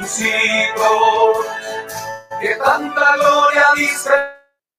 [0.00, 1.46] tus hijos,
[2.40, 4.10] que tanta gloria dice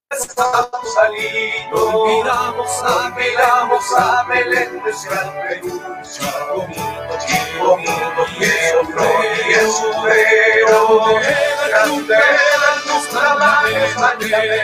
[0.09, 2.01] estamos saliendo.
[2.01, 4.91] Olvidamos a miramos a Belén de
[5.47, 5.81] Perú.
[6.03, 9.71] Chico bonito, chico bonito, quiero flor y el
[11.69, 12.15] Grande
[12.87, 14.57] nuestra madre mañana.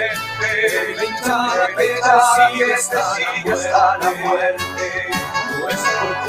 [1.03, 5.07] Hinchada pecha sigue hasta la muerte.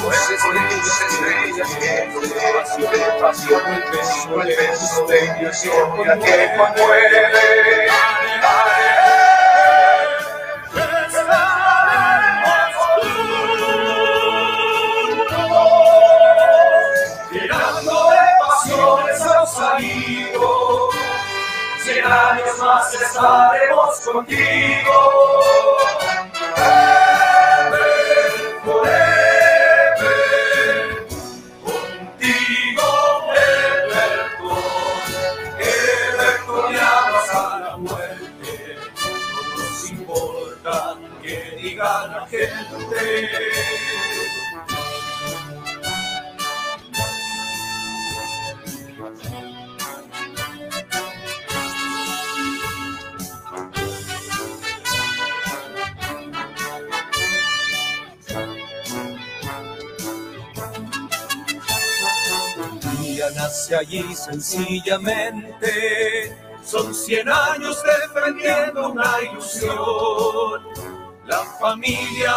[0.09, 6.57] Nuestros estrellas, estrellas, que nos pasión, de pasión, el beso, el beso de ilusión, que
[6.57, 7.89] conmueve.
[22.09, 25.88] Años más estaremos contigo.
[42.47, 43.89] Gente.
[63.35, 66.37] Nace allí sencillamente.
[66.65, 70.63] Son cien años defendiendo una ilusión.
[71.39, 72.35] La familia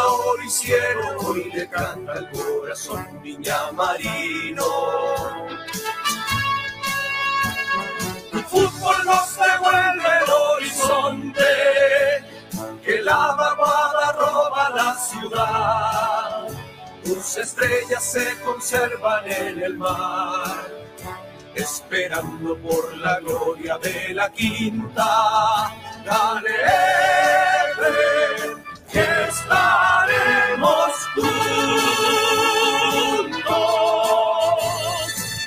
[0.48, 4.64] cielo hoy le canta el corazón Viña Marino.
[8.32, 11.44] Tu fútbol nos devuelve el horizonte,
[12.86, 16.48] que la vaguada roba la ciudad.
[17.04, 20.70] Tus estrellas se conservan en el mar,
[21.56, 25.74] esperando por la gloria de la quinta.
[26.06, 26.52] Dale,
[28.94, 31.40] estaremos juntos,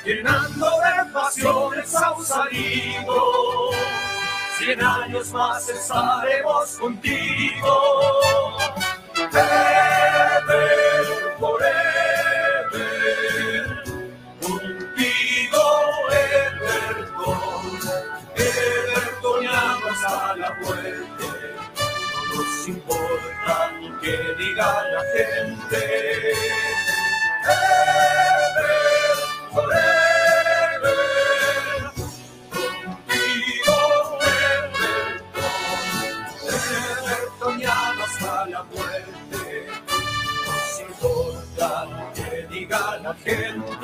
[0.03, 3.69] llenando de pasiones a un salido.
[4.57, 8.57] Cien años más estaremos contigo.
[9.31, 10.84] Ever,
[24.05, 25.81] que diga la gente.
[27.47, 28.75] Ever,
[29.53, 30.99] forever,
[32.53, 33.77] contigo,
[34.37, 35.41] Everton,
[37.13, 39.43] Evertoniano hasta la muerte
[40.45, 41.69] nos importa
[42.13, 43.74] que diga la gente.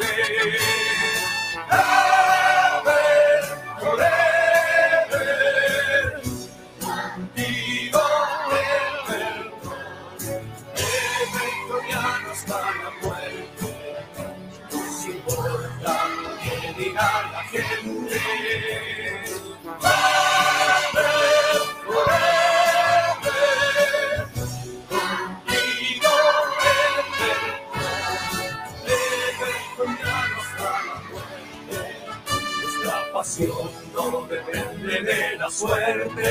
[35.03, 36.23] De la suerte.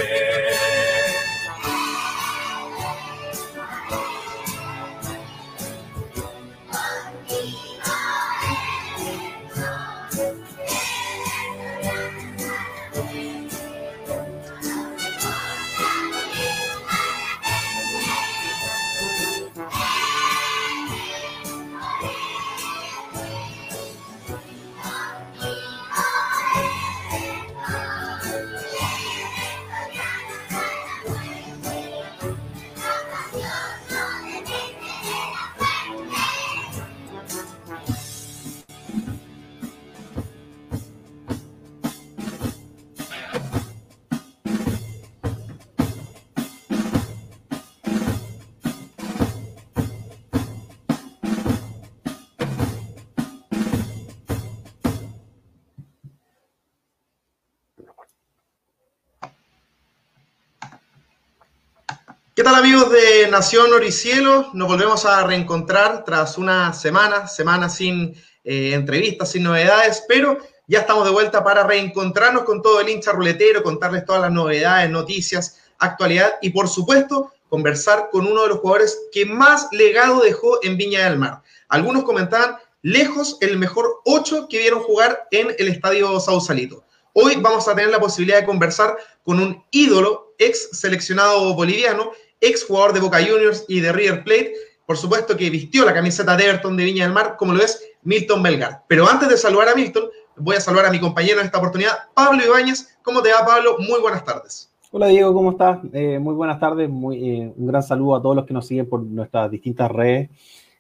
[62.80, 64.48] Amigos de Nación Oricielo?
[64.54, 70.80] Nos volvemos a reencontrar tras una semana, semana sin eh, entrevistas, sin novedades, pero ya
[70.80, 75.60] estamos de vuelta para reencontrarnos con todo el hincha ruletero, contarles todas las novedades, noticias,
[75.78, 80.78] actualidad y por supuesto conversar con uno de los jugadores que más legado dejó en
[80.78, 81.42] Viña del Mar.
[81.68, 86.82] Algunos comentaban lejos el mejor 8 que vieron jugar en el estadio Sausalito.
[87.12, 92.65] Hoy vamos a tener la posibilidad de conversar con un ídolo, ex seleccionado boliviano, ex
[92.65, 94.54] jugador de Boca Juniors y de River Plate,
[94.87, 97.83] por supuesto que vistió la camiseta de Everton de Viña del Mar, como lo es
[98.03, 98.83] Milton Belgar.
[98.89, 100.04] Pero antes de saludar a Milton,
[100.37, 102.98] voy a saludar a mi compañero en esta oportunidad, Pablo Ibáñez.
[103.03, 103.77] ¿Cómo te va, Pablo?
[103.78, 104.71] Muy buenas tardes.
[104.92, 105.78] Hola Diego, ¿cómo estás?
[105.92, 108.89] Eh, muy buenas tardes, muy, eh, un gran saludo a todos los que nos siguen
[108.89, 110.28] por nuestras distintas redes.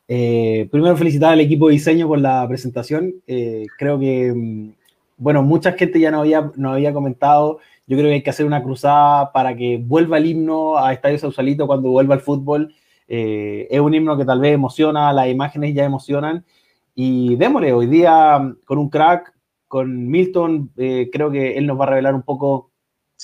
[0.08, 3.14] Eh, primero felicitar al equipo de diseño por la presentación.
[3.78, 4.72] creo que, mm,
[5.16, 8.46] bueno, mucha gente ya nos había, no había comentado yo creo que hay que hacer
[8.46, 12.72] una cruzada para que vuelva el himno a Estadio Sausalito cuando vuelva el fútbol.
[13.08, 16.44] Eh, es un himno que tal vez emociona, las imágenes ya emocionan.
[16.94, 19.34] Y démosle, hoy día con un crack,
[19.66, 22.70] con Milton, eh, creo que él nos va a revelar un poco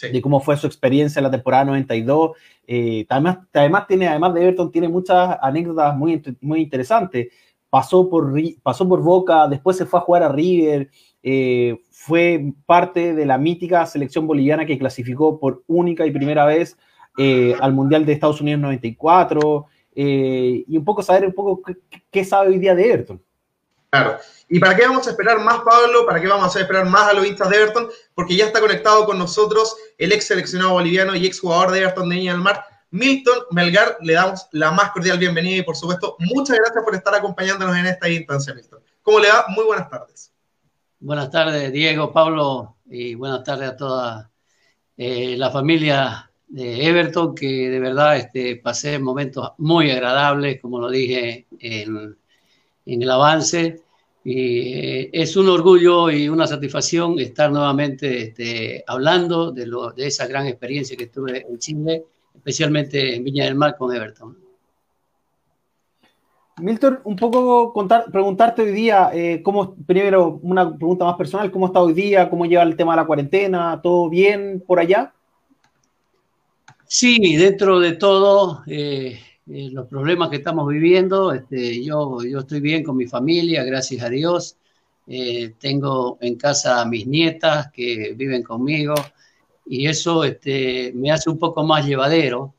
[0.03, 2.33] de cómo fue su experiencia en la temporada 92.
[2.67, 7.29] Eh, además, además, tiene, además de Everton, tiene muchas anécdotas muy, muy interesantes.
[7.71, 8.35] Pasó por,
[8.65, 10.91] pasó por Boca, después se fue a jugar a River,
[11.23, 16.77] eh, fue parte de la mítica selección boliviana que clasificó por única y primera vez
[17.19, 19.67] eh, al Mundial de Estados Unidos 94,
[19.97, 21.61] eh, y un poco saber un poco
[22.13, 23.23] qué, sabe hoy día de Everton.
[23.91, 24.19] Claro.
[24.49, 26.07] ¿Y para qué vamos a esperar más, Pablo?
[26.07, 27.89] ¿Para qué vamos a esperar más a los hinchas de Everton?
[28.15, 32.09] Porque ya está conectado con nosotros el ex seleccionado boliviano y ex jugador de Everton
[32.09, 33.97] de Niña del Mar, Milton Melgar.
[34.01, 37.87] Le damos la más cordial bienvenida y, por supuesto, muchas gracias por estar acompañándonos en
[37.87, 38.81] esta instancia, Milton.
[39.03, 39.47] ¿Cómo le va?
[39.49, 40.36] Muy buenas tardes.
[40.99, 44.31] Buenas tardes, Diego, Pablo, y buenas tardes a toda
[44.97, 50.89] eh, la familia de Everton, que de verdad este, pasé momentos muy agradables, como lo
[50.89, 52.17] dije en,
[52.87, 53.83] el avance.
[54.25, 59.69] Y eh, es un orgullo y una satisfacción estar nuevamente este, hablando de,
[59.99, 62.05] esa gran experiencia que tuve en Chile,
[62.35, 64.46] especialmente en Viña del Mar con Everton.
[66.59, 71.67] Milton, un poco contar, preguntarte hoy día, eh, cómo, primero una pregunta más personal, ¿cómo
[71.67, 72.31] está hoy día?
[72.31, 73.79] ¿Cómo lleva el tema de la cuarentena?
[73.83, 75.13] ¿Todo bien por allá?
[76.87, 79.21] Sí, dentro de todo, eh,
[79.51, 84.03] eh, los problemas que estamos viviendo, este, yo, yo estoy bien con mi familia, gracias
[84.03, 84.57] a Dios.
[85.61, 88.95] tengo en casa a mis nietas que viven conmigo
[89.67, 92.55] y eso este, me hace un poco más llevadero,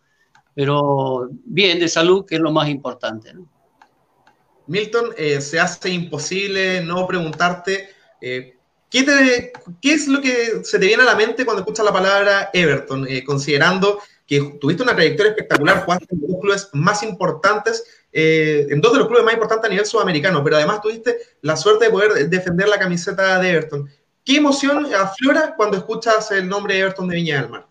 [0.53, 3.33] pero bien de salud, que es lo más importante.
[3.33, 3.56] ¿no?
[4.67, 7.89] Milton, eh, se hace imposible no preguntarte
[8.21, 8.55] eh,
[8.89, 13.07] ¿qué, es lo que se te viene a la mente cuando escuchas la palabra Everton,
[13.07, 18.91] eh, considerando que tuviste una trayectoria espectacular, jugaste en dos clubes más importantes, en dos
[18.91, 22.29] de los clubes más importantes a nivel sudamericano, pero además tuviste la suerte de poder
[22.29, 23.89] defender la camiseta de Everton.
[24.25, 27.67] ¿Qué emoción aflora cuando escuchas el nombre de Everton de Viña del Mar?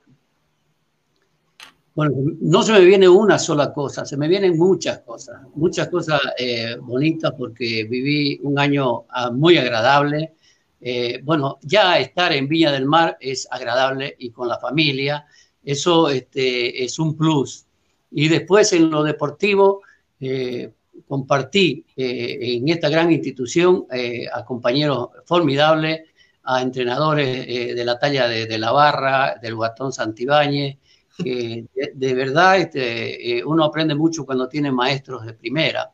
[1.97, 2.13] Bueno,
[2.43, 6.77] no se me viene una sola cosa, se me vienen muchas cosas, muchas cosas eh,
[6.79, 10.35] bonitas porque viví un año ah, muy agradable.
[10.79, 15.25] Eh, bueno, ya estar en Viña del Mar es agradable y con la familia,
[15.65, 17.65] eso este, es un plus.
[18.11, 19.81] Y después en lo deportivo,
[20.21, 20.71] eh,
[21.09, 23.87] compartí en esta gran institución
[24.35, 26.03] a compañeros formidables,
[26.43, 30.77] a entrenadores de la talla de, de, la Barra, del Guatón Santibáñez,
[31.23, 35.91] que de, verdad este, eh, uno aprende mucho cuando tiene maestros de primera.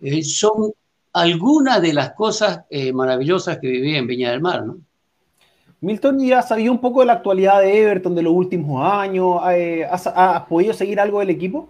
[0.00, 0.72] Eh, son
[1.12, 4.78] algunas de las cosas eh, maravillosas que viví en Viña del Mar, ¿no?
[5.80, 9.40] Milton, ¿ya sabía un poco de la actualidad de Everton de los últimos años?
[9.90, 11.68] ¿Has, podido seguir algo del equipo?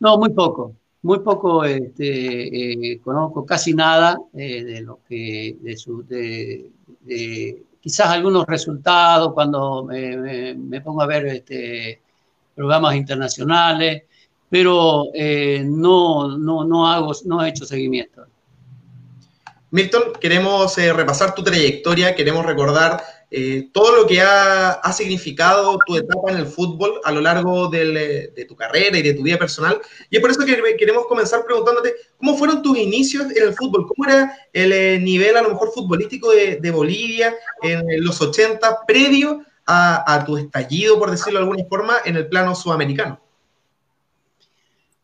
[0.00, 0.72] No, muy poco.
[1.02, 6.70] Muy poco este, conozco casi nada de lo que de, su, de,
[7.86, 12.02] quizás algunos resultados cuando me, pongo a ver este,
[12.52, 14.02] programas internacionales,
[14.50, 18.26] pero eh, no, no, no, hago, no he hecho seguimiento.
[19.70, 25.96] Milton, queremos eh, repasar tu trayectoria, queremos recordar eh, todo lo que ha, significado tu
[25.96, 29.36] etapa en el fútbol a lo largo eh, de tu carrera y de tu vida
[29.36, 29.80] personal.
[30.10, 33.86] Y es por eso que queremos comenzar preguntándote cómo fueron tus inicios en el fútbol,
[33.86, 39.42] cómo era el eh, nivel a lo mejor futbolístico de, Bolivia en los 80, previo
[39.66, 43.25] a, a tu estallido, por decirlo de alguna forma, en el plano sudamericano.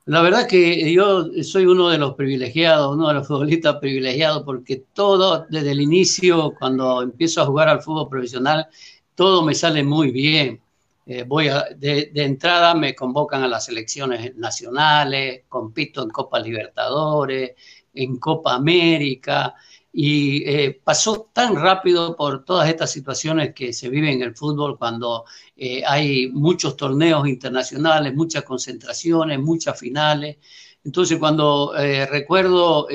[0.07, 4.85] La verdad que yo soy uno de los privilegiados, uno de los futbolistas privilegiados, porque
[4.93, 8.67] todo, desde el inicio, cuando empiezo a jugar al fútbol profesional,
[9.15, 10.61] todo me sale muy bien.
[11.07, 17.53] eh, voy de, entrada me convocan a las selecciones nacionales, compito en Copa Libertadores,
[17.95, 19.55] en Copa América,
[19.93, 24.79] y eh, pasó tan rápido por todas estas situaciones que se viven en el fútbol
[24.79, 25.25] cuando
[25.57, 30.39] eh, hay muchos torneos internacionales, muchas concentraciones, muchas finales.
[30.85, 31.73] Entonces, cuando
[32.11, 32.89] recuerdo,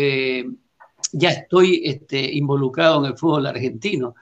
[1.13, 4.15] ya estoy este, involucrado en el fútbol argentino,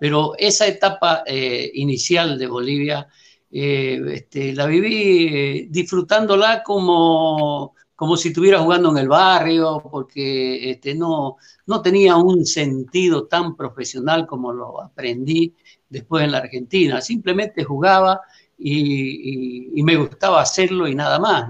[0.00, 3.08] pero esa etapa inicial de Bolivia
[3.54, 10.72] eh, este, la viví eh, disfrutándola como, como si estuviera jugando en el barrio, porque
[10.72, 11.36] este, no,
[11.68, 15.54] no tenía un sentido tan profesional como lo aprendí
[15.88, 17.00] después en la Argentina.
[17.00, 18.20] Simplemente jugaba
[18.58, 21.48] y, me gustaba hacerlo y nada más.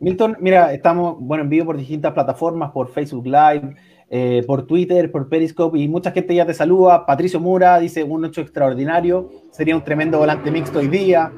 [0.00, 3.76] Milton, mira, estamos bueno, en vivo por distintas plataformas, por Facebook Live,
[4.10, 7.06] eh, por Twitter, por Periscope, y mucha gente ya te saluda.
[7.06, 11.32] Patricio Mura dice un hecho extraordinario, sería un tremendo volante mixto hoy día.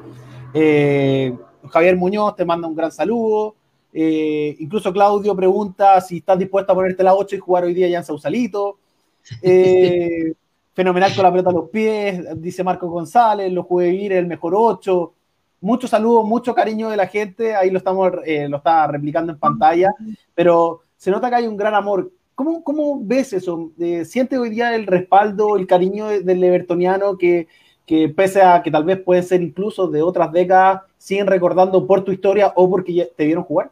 [0.55, 1.37] Eh,
[1.69, 3.60] Javier Muñoz te manda un gran saludo.
[3.93, 7.87] Eh, incluso Claudio pregunta si estás dispuesto a ponerte la 8 y jugar hoy día
[7.87, 8.77] ya en Sausalito.
[10.73, 14.53] fenomenal con la pelota a los pies, dice Marco González, lo jugué vivir el mejor
[14.55, 15.13] 8.
[15.61, 19.93] Mucho saludo, mucho cariño de la gente, ahí lo estamos, lo está replicando en pantalla,
[20.33, 22.11] pero se nota que hay un gran amor.
[22.35, 23.71] ¿Cómo, ves eso?
[23.79, 27.47] Eh, ¿Sientes hoy día el respaldo, el cariño del evertoniano que,
[27.85, 32.03] que pese a que tal vez puede ser incluso de otras décadas, siguen recordando por
[32.03, 33.71] tu historia o porque te vieron jugar?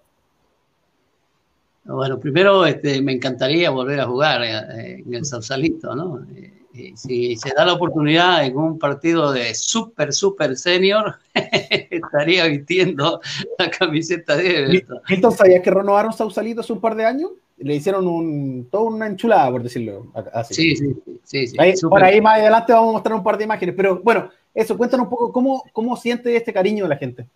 [1.94, 6.26] Bueno, primero este, me encantaría volver a jugar eh, en el Sausalito, ¿no?
[6.36, 13.20] Eh, si se da la oportunidad en un partido de súper, súper senior, estaría vistiendo
[13.58, 15.02] la camiseta de Everton.
[15.10, 17.32] Entonces, ¿sabías que renovaron Sausalito hace un par de años?
[17.60, 20.76] le hicieron un, toda una enchulada, por decirlo así.
[20.76, 21.58] Sí, sí, sí.
[21.90, 25.06] por ahí más adelante vamos a mostrar un par de imágenes, pero bueno, eso, cuéntanos
[25.06, 27.28] un poco cómo, cómo siente este cariño de la gente.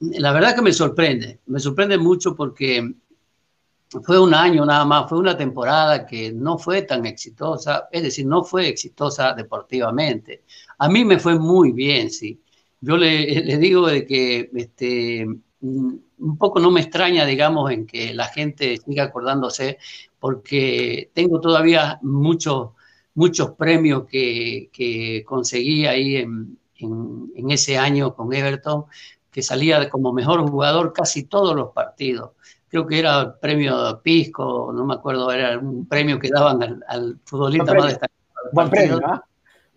[0.00, 2.94] La verdad que me sorprende, me sorprende mucho porque
[4.04, 8.26] fue un año nada más, fue una temporada que no fue tan exitosa, es decir,
[8.26, 10.44] no fue exitosa deportivamente.
[10.78, 12.40] A mí me fue muy bien, sí.
[12.80, 15.26] Yo le, digo de que este,
[15.60, 19.78] Mm, un poco no me extraña, digamos, en que la gente siga acordándose,
[20.18, 22.70] porque tengo todavía muchos,
[23.14, 28.86] muchos premios que, que conseguí ahí en, en, ese año con Everton,
[29.30, 32.32] que salía como mejor jugador casi todos los partidos.
[32.70, 37.18] Creo que era el premio Pisco, no me acuerdo, era un premio que daban al,
[37.24, 38.20] futbolista más destacado.
[38.52, 39.24] Buen premio, ¿ah?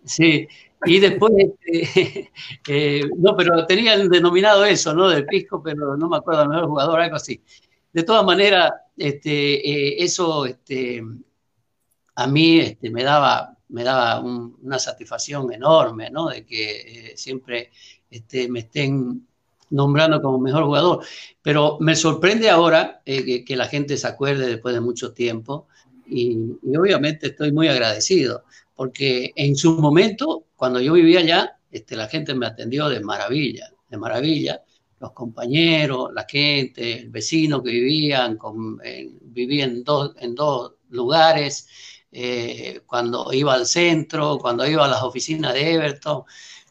[0.04, 0.46] Sí,
[0.86, 2.30] y después, este,
[2.68, 5.08] eh, no, pero tenía el denominado eso, ¿no?
[5.08, 7.42] Del pisco, pero no me acuerdo del mejor jugador, algo así.
[7.92, 11.02] De todas maneras, este, eh, eso este,
[12.14, 16.28] a mí este, me daba, me daba una satisfacción enorme, ¿no?
[16.28, 17.70] De que eh, siempre
[18.10, 19.26] este, me estén
[19.74, 21.04] nombrando como mejor jugador.
[21.42, 25.68] Pero me sorprende ahora que, la gente se acuerde después de mucho tiempo
[26.06, 26.36] y,
[26.76, 32.34] obviamente estoy muy agradecido porque en su momento, cuando yo vivía allá, este, la gente
[32.34, 34.62] me atendió de maravilla, de maravilla.
[35.00, 38.78] Los compañeros, la gente, el vecino que vivían, con,
[39.22, 41.68] vivía en dos, en dos lugares,
[42.10, 46.22] eh, cuando iba al centro, cuando iba a las oficinas de Everton.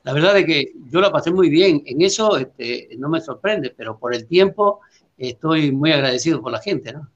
[0.04, 1.82] La verdad es que yo la pasé muy bien.
[1.86, 4.82] En eso este, no me sorprende, pero por el tiempo
[5.18, 7.10] estoy muy agradecido por la gente, ¿no?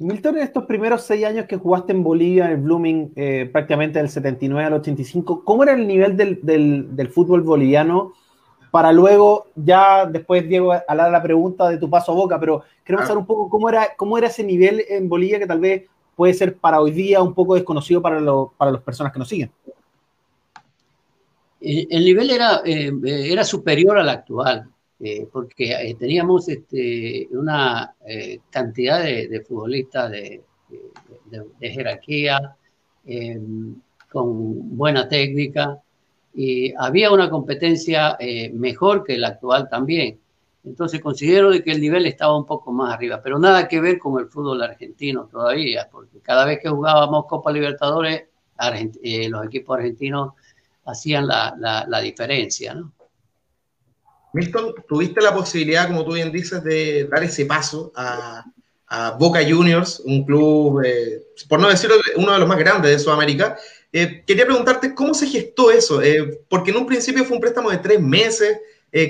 [0.00, 3.98] Milton, en estos primeros seis años que jugaste en Bolivia, en el Blooming, eh, prácticamente
[3.98, 6.38] del 79 al 85, ¿cómo era el nivel del,
[6.94, 8.12] del, fútbol boliviano?
[8.70, 13.08] Para luego, ya después, Diego, hablar la pregunta de tu paso a Boca, pero queremos
[13.08, 16.32] saber un poco cómo era, cómo era ese nivel en Bolivia que tal vez puede
[16.32, 18.20] ser para hoy día un poco desconocido para,
[18.56, 19.50] para las personas que nos siguen.
[21.60, 24.70] El nivel era, eh, era superior al actual.
[25.00, 30.42] Eh, porque eh, teníamos este, una eh, cantidad de, futbolistas de,
[31.60, 32.56] jerarquía,
[34.10, 35.80] con buena técnica,
[36.34, 38.18] y había una competencia
[38.52, 40.18] mejor que la actual también.
[40.64, 43.98] Entonces considero de que el nivel estaba un poco más arriba, pero nada que ver
[43.98, 48.24] con el fútbol argentino todavía, porque cada vez que jugábamos Copa Libertadores,
[49.30, 50.32] los equipos argentinos
[50.88, 51.54] hacían la,
[51.86, 52.92] la, diferencia, ¿no?
[54.32, 58.44] Milton, tuviste la posibilidad, como tú bien dices, de dar ese paso a,
[59.18, 63.58] Boca Juniors, un club, eh, por no decirlo, uno de los más grandes de Sudamérica.
[63.92, 67.70] Eh, quería preguntarte cómo se gestó eso, eh, porque en un principio fue un préstamo
[67.70, 68.58] de tres meses.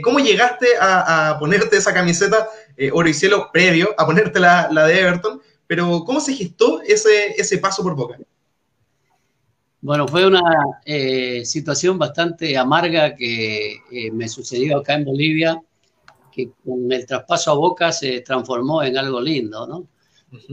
[0.02, 2.48] ¿Cómo llegaste a, ponerte esa camiseta
[2.92, 5.40] oro y cielo previo, a ponerte la, la, de Everton?
[5.68, 8.18] Pero ¿cómo se gestó ese, ese paso por Boca?
[9.80, 10.42] Bueno, fue una
[10.84, 15.62] eh, situación bastante amarga que eh, me sucedió acá en Bolivia,
[16.32, 19.86] que con el traspaso a Boca se transformó en algo lindo, ¿no?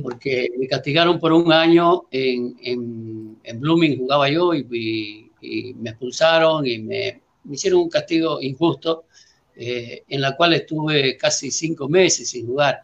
[0.04, 5.32] Porque me castigaron por un año en, en, Blooming, jugaba yo y,
[5.76, 9.06] me expulsaron y me, hicieron un castigo injusto,
[9.56, 12.84] eh, en la cual estuve casi cinco meses sin jugar.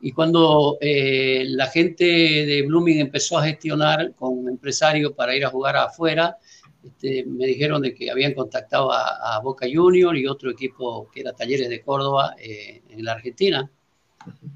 [0.00, 5.44] Y cuando eh, la gente de Blooming empezó a gestionar con un empresario para ir
[5.44, 6.36] a jugar afuera,
[6.84, 11.32] este, me dijeron de que habían contactado a, Boca Junior y otro equipo que era
[11.32, 13.70] Talleres de Córdoba eh, en la Argentina.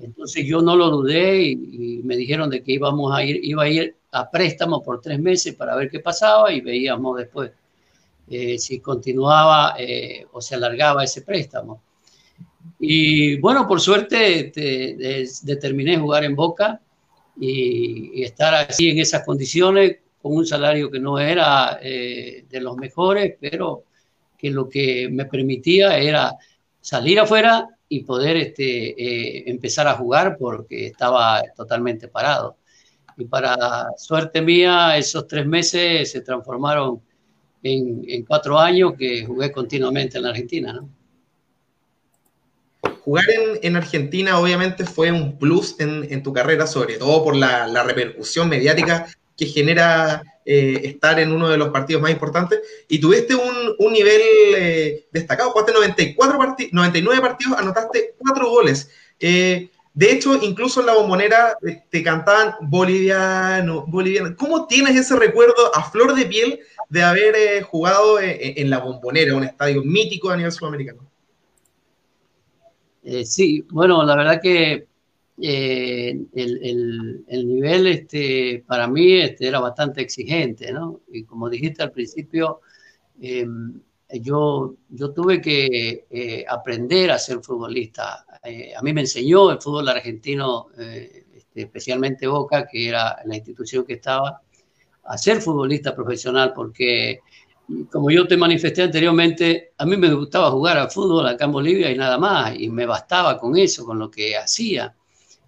[0.00, 3.68] Entonces yo no lo dudé y, me dijeron de que íbamos a ir, iba a
[3.68, 7.52] ir a préstamo por tres meses para ver qué pasaba y veíamos después
[8.28, 9.76] eh, si continuaba
[10.32, 11.80] o se alargaba ese préstamo.
[12.78, 14.52] Y bueno, por suerte
[15.42, 16.80] determiné jugar en Boca
[17.38, 22.76] y, estar así en esas condiciones con un salario que no era eh, de los
[22.76, 23.84] mejores, pero
[24.36, 26.34] que lo que me permitía era
[26.80, 32.56] salir afuera y poder este, eh, empezar a jugar porque estaba totalmente parado.
[33.16, 37.02] Y para suerte mía, esos tres meses se transformaron
[37.62, 40.72] en, en cuatro años que jugué continuamente en la Argentina.
[40.72, 40.99] ¿no?
[43.10, 43.24] Jugar
[43.62, 49.08] en, Argentina obviamente fue un plus en, tu carrera, sobre todo por la, repercusión mediática
[49.36, 52.60] que genera eh, estar en uno de los partidos más importantes.
[52.86, 54.20] Y tuviste un, nivel
[54.56, 58.88] eh, destacado, jugaste 94 99 partidos, anotaste 4 goles.
[59.18, 61.58] Eh, de hecho, incluso en la bombonera
[61.90, 64.36] te cantaban boliviano, boliviano.
[64.36, 69.42] ¿Cómo tienes ese recuerdo a flor de piel de haber jugado en la bombonera, un
[69.42, 71.09] estadio mítico a nivel sudamericano?
[73.02, 74.88] Eh, sí, bueno, la verdad que
[75.40, 81.00] eh, el, nivel este, para mí este, era bastante exigente, ¿no?
[81.08, 82.60] Y como dijiste al principio,
[83.20, 83.80] em,
[84.20, 88.26] yo, yo tuve que eh, aprender a ser futbolista.
[88.76, 93.94] a mí me enseñó el fútbol argentino, este, especialmente Boca, que era la institución que
[93.94, 94.42] estaba,
[95.04, 97.20] a ser futbolista profesional, porque
[97.90, 101.90] como yo te manifesté anteriormente, a mí me gustaba jugar al fútbol acá en Bolivia
[101.90, 104.94] y nada más, y me bastaba con eso, con lo que hacía.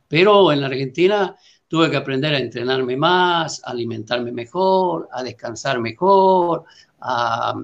[0.08, 1.36] Pero en la Argentina
[1.68, 6.64] tuve que aprender a entrenarme más, a alimentarme mejor, a descansar mejor,
[7.00, 7.54] a,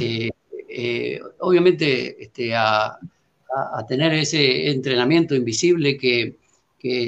[0.00, 0.30] eh,
[0.68, 2.98] eh, obviamente este, a,
[3.88, 6.36] tener ese entrenamiento invisible que,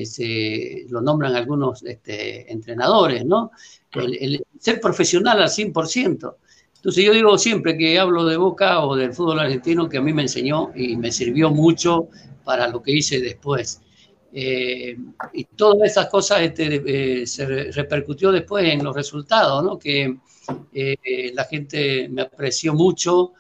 [0.06, 3.52] se lo nombran algunos este, entrenadores, ¿no?
[3.92, 6.34] El, el, ser profesional al 100%.
[6.78, 10.12] Entonces yo digo siempre que hablo de Boca o del fútbol argentino que a mí
[10.12, 12.08] me enseñó y me sirvió mucho
[12.44, 13.82] para lo que hice después.
[14.32, 14.96] Eh,
[15.32, 19.76] y todas esas cosas este, eh, se repercutió después en los resultados, ¿no?
[19.76, 20.18] que
[20.72, 23.32] eh, la gente me apreció mucho,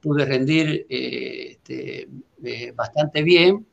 [0.00, 2.08] pude rendir este,
[2.74, 3.66] bastante bien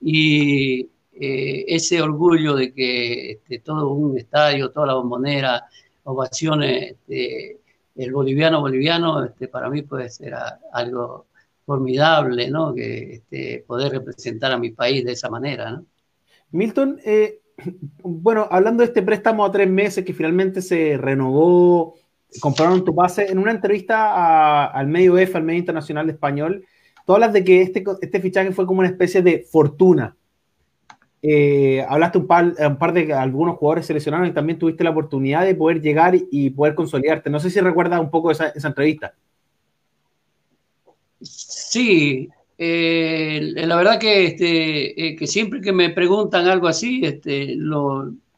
[0.00, 5.66] y ese orgullo de que este, todo un estadio, toda la bombonera,
[6.04, 6.96] ovaciones,
[7.94, 10.34] el boliviano boliviano este, para mí puede ser
[10.72, 11.26] algo
[11.64, 12.74] formidable, ¿no?
[12.74, 15.82] Que este, poder representar a mi país de esa manera.
[16.50, 17.40] Milton, eh,
[18.02, 21.94] bueno, hablando de este préstamo a tres meses que finalmente se renovó,
[22.40, 26.64] compraron tu pase, en una entrevista al medio F, al medio internacional español,
[27.06, 30.16] tú hablas de que este, este fichaje fue como una especie de fortuna
[31.24, 35.44] eh, hablaste un par, un par de algunos jugadores seleccionados y también tuviste la oportunidad
[35.44, 37.30] de poder llegar y poder consolidarte.
[37.30, 39.14] No sé si recuerdas un poco esa, esa entrevista.
[41.20, 47.56] Sí, eh, la verdad que, este, eh, que siempre que me preguntan algo así, este,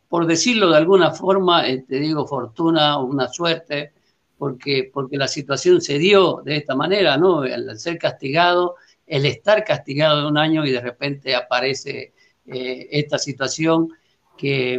[0.09, 3.92] por decirlo de alguna forma, te este, digo fortuna o una suerte,
[4.38, 7.44] porque, porque la situación se dio de esta manera, ¿no?
[7.44, 12.13] El ser castigado, el estar castigado de un año y de repente aparece
[12.47, 13.89] eh, esta situación
[14.37, 14.75] que,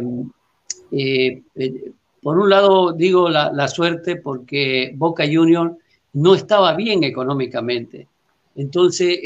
[0.92, 5.76] eh, eh, por un lado, digo la, suerte porque Boca Junior
[6.12, 8.08] no estaba bien económicamente.
[8.54, 9.18] Entonces,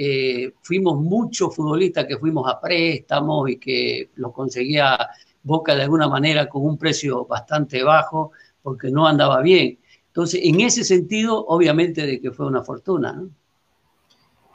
[0.62, 4.98] fuimos muchos futbolistas que fuimos a préstamos y que lo conseguía
[5.42, 9.78] Boca de alguna manera con un precio bastante bajo porque no andaba bien.
[10.08, 13.22] Entonces, en ese sentido, obviamente de que fue una fortuna.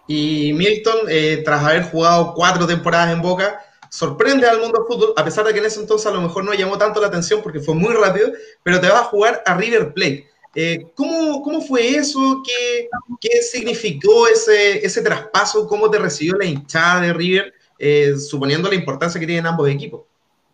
[0.08, 1.08] Y Milton,
[1.46, 3.65] tras haber jugado cuatro temporadas en Boca,
[3.96, 6.54] sorprende al mundo fútbol, a pesar de que en ese entonces a lo mejor no
[6.54, 8.30] llamó tanto la atención porque fue muy rápido,
[8.62, 10.28] pero te vas a jugar a River Plate.
[10.54, 12.44] Eh, ¿cómo, ¿cómo, fue eso?
[12.46, 12.90] ¿Qué,
[13.22, 15.66] qué significó ese, ese, traspaso?
[15.68, 20.02] ¿Cómo te recibió la hinchada de River, eh, suponiendo la importancia que tienen ambos equipos?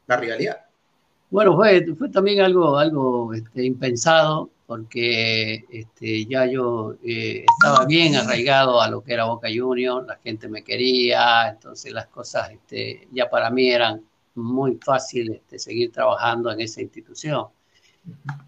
[0.06, 0.66] La rivalidad.
[1.32, 8.18] Bueno, fue, fue también algo, algo este, impensado, porque este, ya yo eh, estaba bien
[8.18, 13.08] arraigado a lo que era Boca Juniors, la gente me quería, entonces las cosas este,
[13.14, 14.02] ya para mí eran
[14.36, 17.48] muy fáciles este, seguir trabajando en esa institución.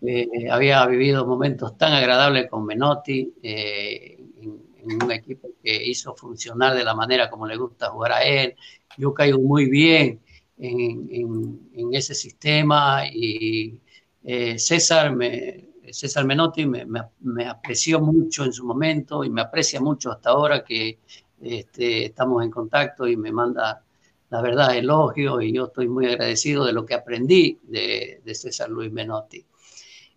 [0.02, 6.14] Eh, había vivido momentos tan agradables con Menotti, eh, en, en, un equipo que hizo
[6.16, 8.56] funcionar de la manera como le gusta jugar a él.
[8.98, 10.23] Yo caigo muy bien
[10.58, 13.80] en, ese sistema y
[14.24, 20.12] eh, César, me, César Menotti me, apreció mucho en su momento y me aprecia mucho
[20.12, 21.00] hasta ahora que
[21.42, 23.84] este, estamos en contacto y me manda
[24.30, 28.92] la verdad elogio y yo estoy muy agradecido de lo que aprendí de, César Luis
[28.92, 29.46] Menotti.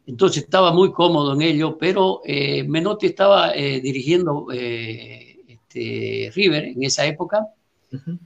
[0.07, 6.85] Entonces estaba muy cómodo en ello, pero eh, Menotti estaba eh, dirigiendo este, River en
[6.85, 7.47] esa época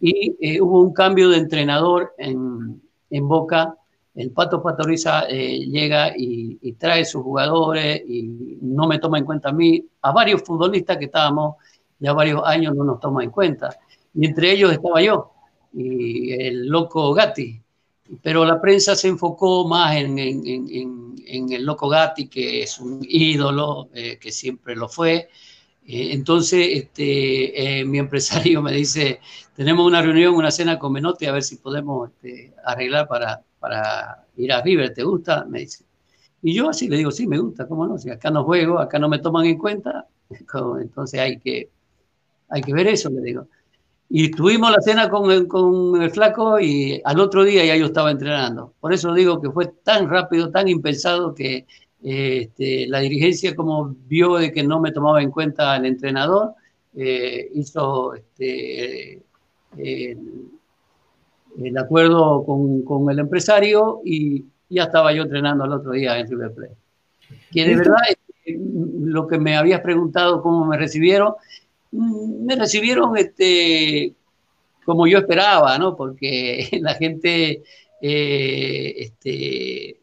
[0.01, 2.81] y eh, hubo un cambio de entrenador en,
[3.11, 3.77] en Boca.
[4.15, 9.51] El Pato Patoriza eh, llega y, trae sus jugadores y no me toma en cuenta
[9.51, 11.57] a mí, a varios futbolistas que estábamos
[11.99, 13.79] ya varios años no nos toma en cuenta.
[14.15, 15.33] Y entre ellos estaba yo
[15.73, 17.61] y el loco Gatti.
[18.23, 22.99] Pero la prensa se enfocó más en, en, en, el loco Gatti, que es un
[23.03, 25.29] ídolo, eh, que siempre lo fue,
[25.93, 29.21] entonces, este, eh, mi empresario me dice,
[29.57, 34.25] tenemos una reunión, una cena con Menotti, a ver si podemos este, arreglar para, para
[34.37, 35.45] ir a River, ¿te gusta?
[35.47, 35.85] Me dice.
[36.43, 37.99] Y yo así le digo, sí, me gusta, ¿cómo no?
[37.99, 40.07] Si acá no juego, acá no me toman en cuenta,
[40.81, 41.71] entonces hay que,
[42.49, 43.49] hay que ver eso, le digo.
[44.09, 47.87] Y tuvimos la cena con el, con el flaco y al otro día ya yo
[47.87, 48.75] estaba entrenando.
[48.81, 51.67] Por eso digo que fue tan rápido, tan impensado que
[52.03, 56.55] este, la dirigencia, como vio de que no me tomaba en cuenta el entrenador,
[56.97, 59.23] eh, hizo este,
[59.77, 60.19] el,
[61.79, 66.55] acuerdo con, con, el empresario y ya estaba yo entrenando el otro día en River
[66.55, 66.77] Plate.
[67.53, 71.35] Que de verdad, este, lo que me habías preguntado, cómo me recibieron,
[71.93, 74.15] mm, me recibieron este,
[74.85, 75.97] como yo esperaba, ¿no?
[75.97, 77.63] Porque la gente
[78.01, 80.01] eh, este,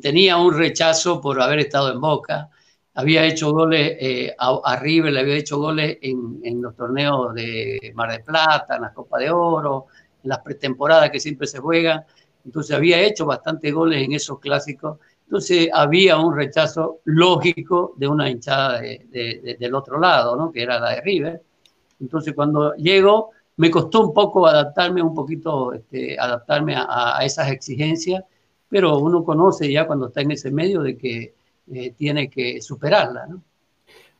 [0.00, 2.50] tenía un rechazo por haber estado en Boca.
[2.94, 8.12] Había hecho goles eh, a, River, le había hecho goles en, los torneos de Mar
[8.12, 9.86] de Plata, en las Copas de Oro,
[10.22, 12.04] en las pretemporadas que siempre se juegan.
[12.44, 14.98] Entonces había hecho bastantes goles en esos clásicos.
[15.24, 20.52] Entonces había un rechazo lógico de una hinchada del otro lado, ¿no?
[20.52, 21.42] que era la de River.
[21.98, 28.24] Entonces cuando llego, me costó un poco adaptarme, un poquito este, adaptarme a, esas exigencias,
[28.68, 31.34] pero uno conoce ya cuando está en ese medio de que
[31.72, 33.28] eh, tiene que superarla.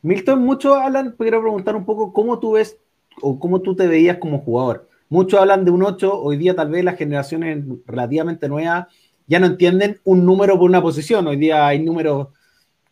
[0.01, 2.77] Milton, muchos hablan, quiero preguntar un poco cómo tú ves
[3.21, 4.87] o cómo tú te veías como jugador.
[5.09, 8.87] Muchos hablan de un 8, hoy día tal vez las generaciones relativamente nuevas
[9.27, 12.27] ya no entienden un número por una posición, hoy día hay números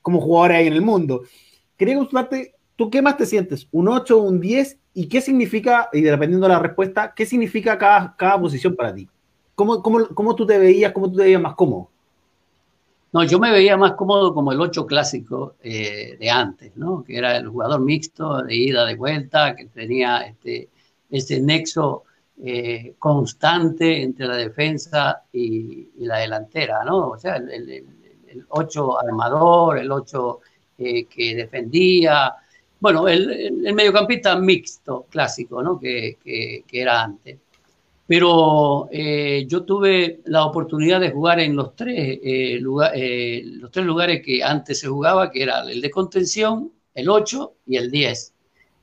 [0.02, 1.24] como jugadores hay en el mundo.
[1.78, 3.68] Quería consultarte, ¿tú qué más te sientes?
[3.72, 4.80] ¿Un 8 o un 10?
[4.96, 9.08] ¿Y qué significa, y dependiendo de la respuesta, qué significa cada, cada posición para ti?
[9.54, 11.92] ¿Cómo, cómo, cómo tú te veías, cómo tú te veías más cómodo?
[13.14, 17.04] No, yo me veía más cómodo como el 8 clásico eh, de antes, ¿no?
[17.04, 20.70] Que era el jugador mixto, de ida, de vuelta, que tenía este,
[21.12, 22.06] ese nexo
[22.44, 27.10] eh, constante entre la defensa y, la delantera, ¿no?
[27.10, 27.86] O sea, el,
[28.50, 30.40] 8 armador, el 8
[30.80, 32.34] eh, que defendía,
[32.82, 35.80] bueno, el, mediocampista mixto clásico, ¿no?
[35.80, 36.18] Que,
[36.72, 37.38] era antes.
[38.08, 43.86] Pero eh, yo tuve la oportunidad de jugar en los tres, eh, eh, los tres
[43.86, 48.34] lugares que antes se jugaba, que era el de contención, el 8 y el 10.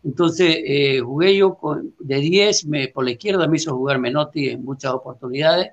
[0.05, 4.65] Entonces jugué yo con, de 10, me, por la izquierda me hizo jugar Menotti en
[4.65, 5.73] muchas oportunidades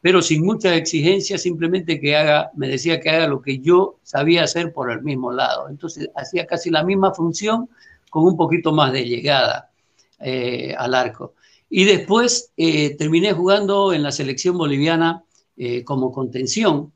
[0.00, 4.44] pero sin muchas exigencias, simplemente que haga, me decía que haga lo que yo sabía
[4.44, 5.68] hacer por el mismo lado.
[5.68, 7.68] Entonces hacía casi la misma función
[8.08, 9.70] con un poquito más de llegada
[10.18, 11.34] eh, al arco.
[11.68, 15.24] Y después eh, terminé jugando en la selección boliviana
[15.56, 16.92] eh, como contención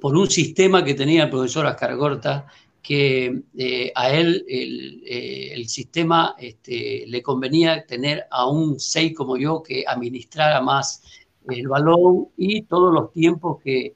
[0.00, 2.46] por un sistema que tenía el profesor Ascargorta,
[2.80, 3.42] que
[3.94, 10.62] a él el, sistema este, le convenía tener a un 6 como yo que administrara
[10.62, 11.02] más
[11.48, 13.94] el balón y todos los tiempos que,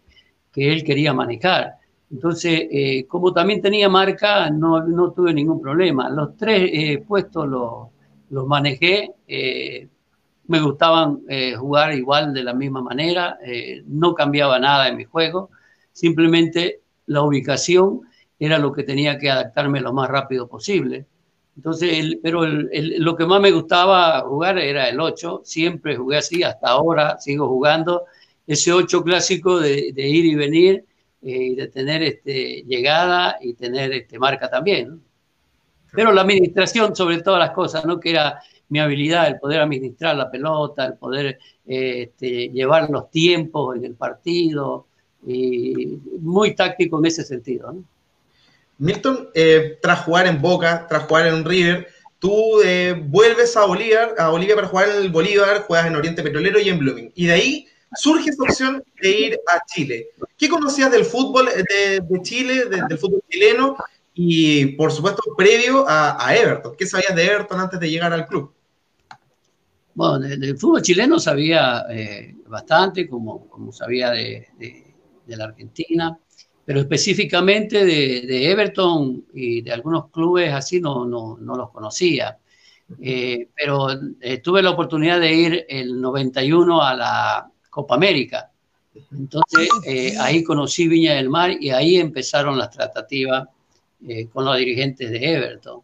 [0.52, 1.80] que él quería manejar.
[2.10, 6.10] Entonces, eh, como también tenía marca, no, no, tuve ningún problema.
[6.10, 7.88] Los tres eh, puestos los,
[8.30, 9.12] los manejé.
[9.28, 9.88] Eh,
[10.48, 11.20] me gustaban
[11.58, 13.38] jugar igual de la misma manera.
[13.86, 15.50] no cambiaba nada en mi juego.
[15.92, 18.00] Simplemente la ubicación
[18.36, 21.06] era lo que tenía que adaptarme lo más rápido posible.
[21.61, 26.68] Entonces, pero lo que más me gustaba jugar era el 8, siempre jugué así, hasta
[26.68, 28.07] ahora sigo jugando
[28.46, 30.87] ese ocho clásico de, ir y venir
[31.20, 35.03] eh, y de tener este, llegada y tener este, marca también.
[35.92, 38.01] Pero la administración sobre todas las cosas, ¿no?
[38.01, 43.77] que era mi habilidad, el poder administrar la pelota, el poder este, llevar los tiempos
[43.77, 44.87] en el partido,
[45.27, 47.77] y muy táctico en ese sentido.
[48.81, 51.87] Milton, eh, tras jugar en Boca, tras jugar en River,
[52.19, 56.23] tú eh, vuelves a Bolívar, a Bolivia para jugar en el Bolívar, juegas en Oriente
[56.23, 57.12] Petrolero y en Blooming.
[57.14, 60.09] Y de ahí surge esa opción de ir a Chile.
[60.38, 63.77] ¿Qué conocías del fútbol de, Chile, del fútbol chileno?
[64.14, 66.75] Y por supuesto, previo a, Everton.
[66.75, 68.51] ¿Qué sabías de Everton antes de llegar al club?
[69.93, 74.49] Bueno, del, fútbol chileno sabía eh, bastante, como, como sabía de,
[75.27, 76.19] de la Argentina,
[76.70, 82.38] pero específicamente de, Everton y de algunos clubes así no, no, no los conocía.
[83.02, 83.88] Eh, pero
[84.20, 88.52] eh, tuve la oportunidad de ir el 91 a la Copa América.
[89.11, 93.48] Entonces eh, ahí conocí Viña del Mar y ahí empezaron las tratativas
[94.33, 95.80] con los dirigentes de Everton.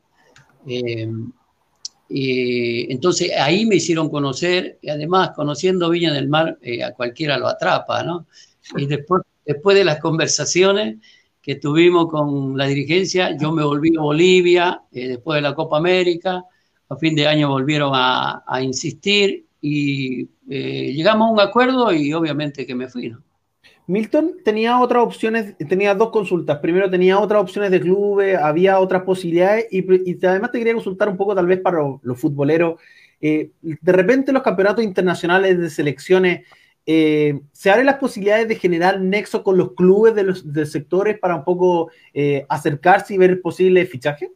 [2.08, 7.48] y entonces ahí me hicieron conocer, y además conociendo Viña del Mar, a cualquiera lo
[7.48, 8.28] atrapa, ¿no?
[8.76, 10.96] Y después después de las conversaciones
[11.40, 15.78] que tuvimos con la dirigencia, yo me volví a Bolivia, eh, después de la Copa
[15.78, 16.42] América,
[16.88, 22.66] a fin de año volvieron a, insistir y eh, llegamos a un acuerdo y obviamente
[22.66, 23.22] que me fui, ¿no?
[23.88, 26.58] Milton tenía otras opciones, tenía dos consultas.
[26.58, 31.16] Primero tenía otras opciones de clubes, había otras posibilidades y, además te quería consultar un
[31.16, 32.80] poco tal vez para los, futboleros.
[33.20, 36.46] Eh, de repente los campeonatos internacionales de selecciones
[36.88, 41.34] eh, ¿se abren las posibilidades de generar nexo con los clubes de los sectores para
[41.34, 44.30] un poco eh, acercarse y ver posible fichaje?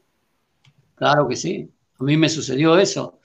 [0.96, 3.20] Claro que sí, a mí me sucedió eso.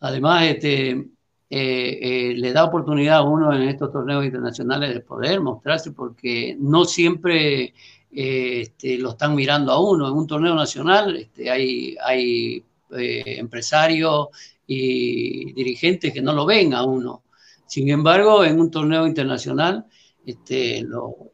[0.00, 1.08] Además, este,
[1.50, 6.86] eh, le da oportunidad a uno en estos torneos internacionales de poder mostrarse porque no
[6.86, 7.74] siempre
[8.10, 10.08] este, lo están mirando a uno.
[10.08, 14.28] En un torneo nacional este, hay empresarios
[14.66, 17.24] y dirigentes que no lo ven a uno.
[17.70, 19.86] Sin embargo, en un torneo internacional
[20.26, 21.30] este, lo,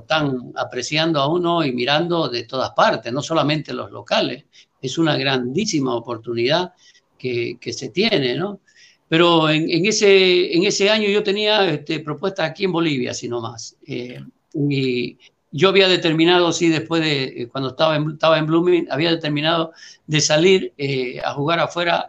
[0.00, 4.46] están apreciando a uno y mirando de todas partes, no solamente los locales.
[4.80, 6.72] Es una grandísima oportunidad
[7.18, 8.60] que, se tiene, ¿no?
[9.06, 13.76] Pero en, ese, en ese año yo tenía este, propuestas aquí en Bolivia, sino más.
[13.86, 15.18] Eh, y
[15.52, 19.72] yo había determinado, sí, después de eh, cuando estaba en, estaba en Blooming, había determinado
[20.06, 22.08] de salir eh, a jugar afuera,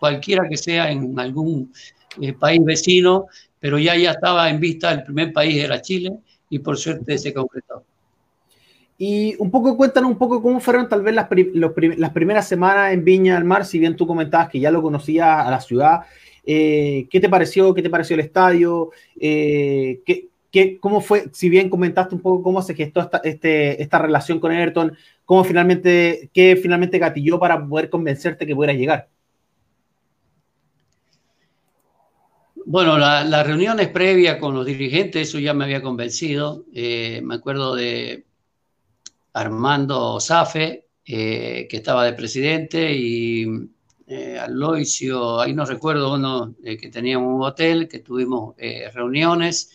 [0.00, 1.72] cualquiera que sea en algún
[2.38, 3.26] país vecino,
[3.60, 6.12] pero ya, ya estaba en vista, el primer país era Chile
[6.50, 7.84] y por suerte se concretó.
[8.96, 11.28] Y un poco, cuéntanos un poco cómo fueron tal vez las,
[11.96, 15.46] las primeras semanas en Viña del Mar, si bien tú comentabas que ya lo conocías
[15.46, 16.00] a la ciudad,
[16.46, 17.74] eh, ¿qué te pareció?
[17.74, 18.90] ¿Qué te pareció el estadio?
[19.18, 23.82] Eh, ¿qué, qué, ¿Cómo fue, si bien comentaste un poco cómo se gestó esta, este,
[23.82, 29.08] esta relación con Everton, cómo finalmente, qué finalmente gatilló para poder convencerte que pudieras llegar?
[32.66, 36.64] Bueno, las reuniones previas con los dirigentes, eso ya me había convencido.
[36.72, 38.24] Eh, me acuerdo de
[39.34, 43.46] Armando Zafe, eh, que estaba de presidente, y
[44.06, 48.54] eh, Aloisio, ahí no recuerdo uno que tenía un hotel, que tuvimos
[48.94, 49.70] reuniones,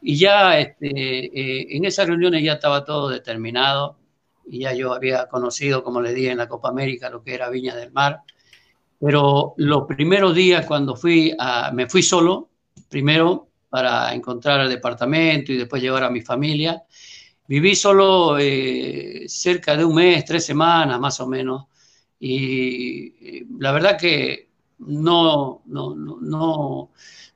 [0.00, 3.98] y ya este, en esas reuniones ya estaba todo determinado,
[4.46, 7.50] y ya yo había conocido, como le dije en la Copa América, lo que era
[7.50, 8.22] Viña del Mar
[9.02, 11.34] pero los primeros días cuando fui,
[11.72, 12.50] me fui solo,
[12.88, 16.84] primero para encontrar el departamento y después llevar a mi familia.
[17.48, 21.64] Viví solo eh, cerca de un mes, tres semanas más o menos,
[22.20, 24.51] y la verdad que
[24.86, 26.90] no, no, no,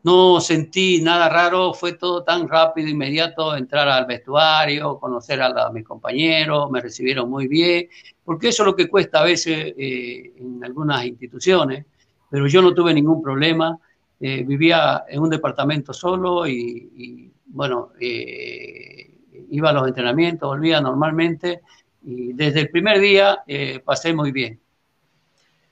[0.07, 5.85] no sentí nada raro, fue todo tan rápido, inmediato, entrar al vestuario, conocer a, mis
[5.85, 7.89] compañeros, me recibieron muy bien,
[8.25, 11.87] porque eso es lo que cuesta a veces eh, en algunas instituciones,
[12.31, 13.79] pero yo no tuve ningún problema,
[14.21, 19.13] eh, vivía en un departamento solo y, bueno, eh,
[19.51, 21.63] iba a los entrenamientos, volvía normalmente
[22.05, 23.43] y desde el primer día
[23.85, 24.61] pasé muy bien.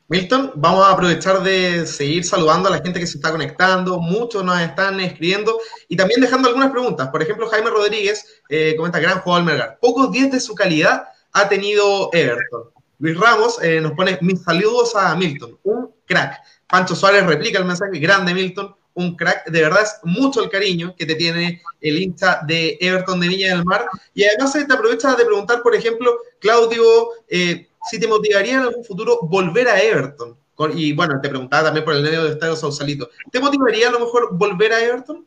[0.06, 3.98] Milton, vamos a aprovechar de seguir saludando a la gente que se está conectando.
[3.98, 7.08] Muchos nos están escribiendo y también dejando algunas preguntas.
[7.08, 9.78] Por ejemplo, Jaime Rodríguez eh, comenta: Gran jugador Melgar.
[9.80, 12.64] Pocos días de su calidad ha tenido Everton.
[12.98, 16.38] Luis Ramos eh, nos pone mis saludos a Milton, un crack.
[16.68, 19.46] Pancho Suárez replica el mensaje: Grande Milton, un crack.
[19.46, 23.56] De verdad es mucho el cariño que te tiene el hincha de Everton de Viña
[23.56, 23.86] del Mar.
[24.12, 26.84] Y además te aprovecha de preguntar, por ejemplo, Claudio.
[27.26, 30.36] Eh, si te motivaría en algún futuro volver a Everton.
[30.74, 33.10] Y bueno, te preguntaba también por el medio de Estadio Sausalito.
[33.30, 35.26] ¿Te motivaría a lo mejor volver a Everton?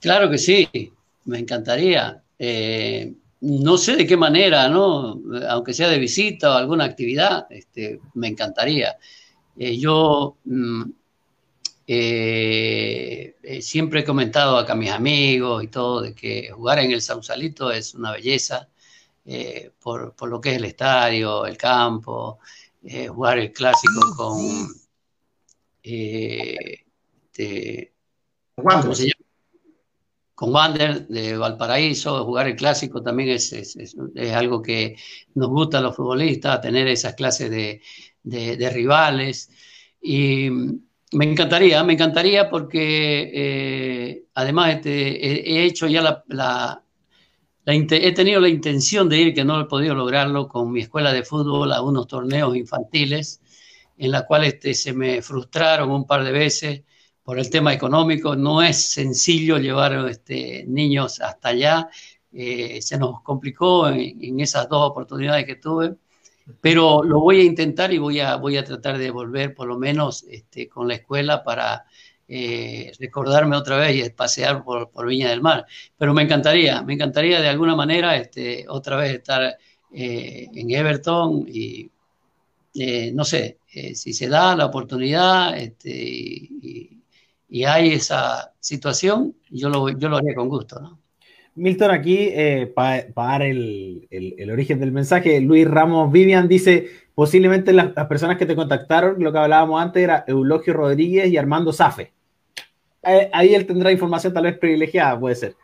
[0.00, 0.68] Claro que sí,
[1.24, 2.22] me encantaría.
[2.38, 5.20] Eh, no sé de qué manera, ¿no?
[5.48, 8.96] Aunque sea de visita o alguna actividad, este, me encantaría.
[9.56, 10.82] Eh, yo mm,
[11.86, 17.02] eh, siempre he comentado acá a mis amigos y todo de que jugar en el
[17.02, 18.68] Sausalito es una belleza
[19.78, 22.38] por, por, lo que es el estadio, el campo,
[23.08, 24.68] jugar el clásico con...
[25.82, 26.80] Este,
[28.54, 29.30] ¿Cómo se llama?
[30.40, 33.94] con Wander de Valparaíso, jugar el clásico también es, es,
[34.34, 34.96] algo que
[35.34, 37.82] nos gusta a los futbolistas, tener esas clases de,
[38.22, 39.50] de, rivales.
[40.00, 40.48] Y
[41.12, 46.82] me encantaría, me encantaría porque eh, además este, he, hecho ya la, la,
[47.70, 51.22] he tenido la intención de ir, que no he podido lograrlo, con mi escuela de
[51.22, 53.40] fútbol a unos torneos infantiles,
[53.98, 56.82] en la cual este, se me frustraron un par de veces
[57.22, 58.36] por el tema económico.
[58.36, 61.88] No es sencillo llevar este, niños hasta allá.
[62.32, 65.96] Eh, se nos complicó en, esas dos oportunidades que tuve,
[66.60, 69.78] pero lo voy a intentar y voy a, voy a tratar de volver por lo
[69.78, 71.84] menos este, con la escuela para
[72.30, 75.66] eh, recordarme otra vez y pasear por, Viña del Mar.
[75.98, 79.56] Pero me encantaría, me encantaría de alguna manera este, otra vez estar
[79.92, 81.90] eh, en Everton y
[83.12, 83.58] no sé,
[83.94, 86.96] si se da la oportunidad este, y,
[87.66, 91.00] hay esa situación, yo lo, yo lo haría con gusto, ¿no?
[91.60, 94.08] Milton, aquí, eh, para dar el,
[94.52, 99.38] origen del mensaje, Luis Ramos Vivian dice, posiblemente las, personas que te contactaron, lo que
[99.38, 102.12] hablábamos antes era Eulogio Rodríguez y Armando Safe.
[103.02, 105.56] Eh, ahí él tendrá información tal vez privilegiada, puede ser.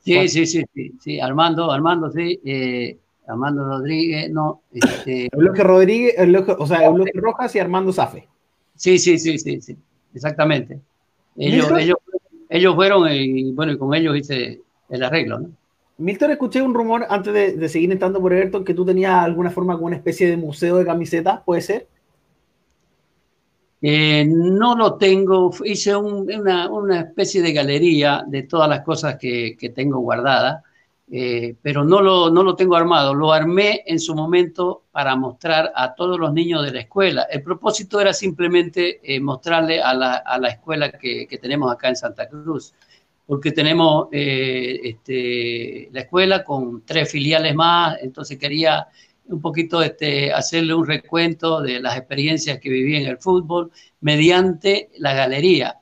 [0.00, 4.60] Sí, sí, sí, sí, sí, Armando, Armando, sí, eh, Armando Rodríguez, no.
[4.72, 5.28] Este...
[5.32, 6.14] Eulogio Rodríguez,
[6.58, 8.28] o sea, Eulogio Rojas y Armando Safe.
[8.76, 9.76] Sí, sí, sí, sí, sí,
[10.14, 10.80] exactamente.
[11.36, 11.96] Ellos, ellos,
[12.48, 15.50] ellos, fueron y bueno, y con ellos hice el arreglo, ¿no?
[15.96, 19.74] Milton, escuché un rumor antes de, seguir entrando por Everton que tú tenías alguna forma
[19.74, 21.86] como una especie de museo de camisetas, ¿puede ser?
[23.86, 29.98] Eh, no lo tengo, hice una, especie de galería de todas las cosas que, tengo
[29.98, 30.62] guardadas
[31.12, 33.12] eh, pero no lo, no lo tengo armado.
[33.12, 37.24] Lo armé en su momento para mostrar a todos los niños de la escuela.
[37.24, 41.96] El propósito era simplemente eh, mostrarle a la, a la escuela que, tenemos acá en
[41.96, 42.72] Santa Cruz,
[43.26, 48.88] porque tenemos este, la escuela con tres filiales más, entonces quería
[49.26, 54.90] un poquito este, hacerle un recuento de las experiencias que viví en el fútbol mediante
[54.98, 55.78] la galería.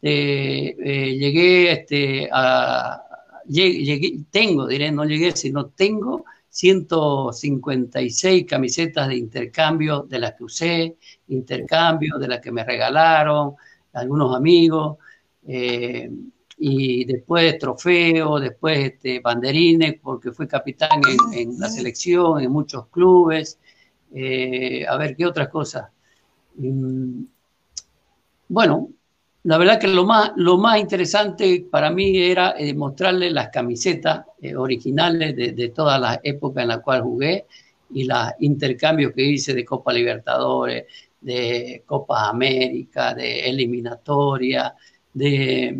[0.00, 3.02] llegué este, a,
[3.46, 10.96] llegué, tengo, diré, no llegué, sino tengo 156 camisetas de intercambio de las que usé,
[11.28, 13.54] intercambio de las que me regalaron
[13.92, 14.98] algunos amigos,
[15.46, 16.10] eh,
[16.64, 21.00] y después trofeos, después este, banderines, porque fui capitán
[21.34, 23.58] en, la selección, en muchos clubes,
[24.14, 25.88] eh, a ver qué otras cosas.
[26.54, 27.24] Mm,
[28.46, 28.90] bueno,
[29.42, 34.24] la verdad que lo más, lo más interesante para mí era eh, mostrarle las camisetas
[34.40, 37.46] eh, originales de, de todas las épocas en las cuales jugué
[37.90, 40.84] y los intercambios que hice de Copa Libertadores,
[41.20, 44.76] de Copa América, de eliminatoria,
[45.12, 45.76] de,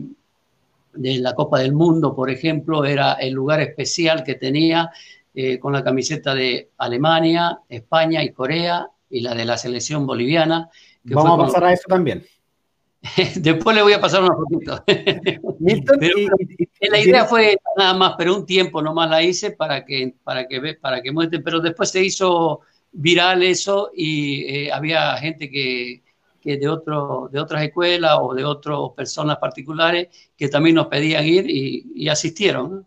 [0.94, 4.90] de la Copa del Mundo, por ejemplo, era el lugar especial que tenía
[5.34, 10.68] eh, con la camiseta de Alemania, España y Corea y la de la selección boliviana.
[11.04, 12.24] Vamos a pasar a eso también.
[13.36, 14.84] Después le voy a pasar una fotito.
[16.90, 20.76] la idea fue nada más, pero un tiempo nomás la hice para que, para que,
[20.80, 22.60] para que muestren, pero después se hizo
[22.92, 26.01] viral eso y eh, había gente que,
[26.42, 31.24] que, de, otro, de otras escuelas o de otras personas particulares que también nos pedían
[31.24, 32.86] ir y, asistieron.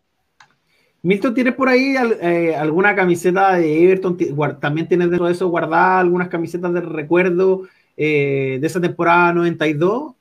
[1.01, 4.17] Milton, ¿tienes por ahí eh, alguna camiseta de Everton?
[4.59, 7.63] ¿También tienes dentro de eso guardada algunas camisetas de recuerdo
[7.97, 10.13] eh, de esa temporada 92.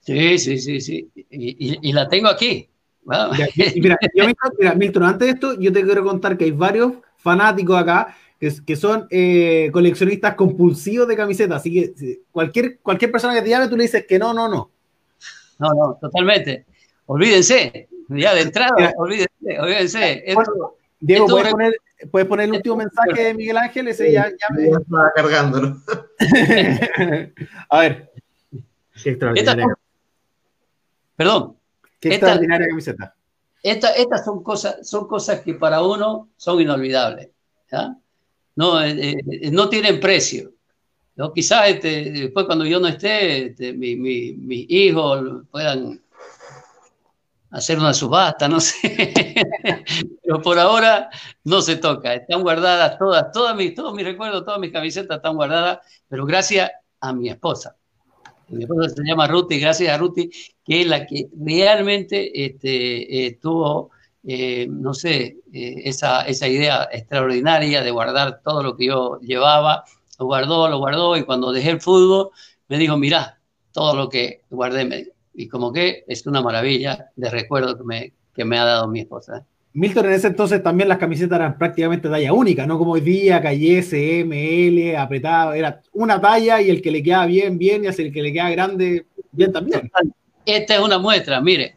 [0.00, 1.10] Sí, sí, sí, sí.
[1.30, 2.68] Y, la tengo aquí.
[3.76, 3.96] mira,
[4.76, 9.06] Milton, antes de esto, yo te quiero contar que hay varios fanáticos acá que, son
[9.10, 11.58] eh, coleccionistas compulsivos de camisetas.
[11.58, 14.70] Así que cualquier, cualquier persona que te llame, tú le dices que no, no, no.
[15.58, 16.66] No, no, totalmente.
[17.06, 17.88] Olvídense.
[18.08, 20.24] Ya de entrada, olvídense, olvídense.
[21.00, 21.74] Diego, ¿puedes poner,
[22.10, 23.88] ¿puedes poner, el último mensaje de Miguel Ángel?
[23.88, 24.68] Ese ya, ya me...
[24.68, 25.76] estaba cargándolo.
[27.70, 28.10] A ver.
[29.02, 29.66] Qué extraordinaria.
[31.16, 31.56] perdón.
[32.00, 33.14] Qué extraordinaria camiseta.
[33.62, 37.28] estas son cosas, son cosas que para uno son inolvidables.
[38.56, 40.52] No, eh, eh, no tienen precio.
[41.16, 41.32] ¿no?
[41.32, 46.00] Quizás este, después cuando yo no esté, este, mis mi, hijos puedan
[47.50, 49.34] hacer una subasta, no sé.
[50.22, 51.08] Pero por ahora
[51.44, 52.14] no se toca.
[52.14, 55.78] Están guardadas todas, todas mis, todos mis recuerdos, todas mis camisetas están guardadas,
[56.08, 57.76] pero gracias a mi esposa.
[58.48, 60.30] Mi esposa se llama Ruti, gracias a Ruti,
[60.64, 63.90] que es la que realmente este, eh, tuvo,
[64.26, 69.84] eh, no sé, eh, esa, esa idea extraordinaria de guardar todo lo que yo llevaba.
[70.18, 72.30] Lo guardó, lo guardó, y cuando dejé el fútbol,
[72.68, 73.38] me dijo, mira,
[73.72, 78.12] todo lo que guardé, me y como que es una maravilla de recuerdo que me,
[78.34, 79.44] que me ha dado mi esposa.
[79.72, 83.38] Milton, en ese entonces también las camisetas eran prácticamente talla única, no como hoy día,
[83.38, 87.88] S, M, L, apretado, era una talla y el que le queda bien, bien, y
[87.88, 89.90] el que le queda grande, bien también.
[90.46, 91.76] Esta es una muestra, mire.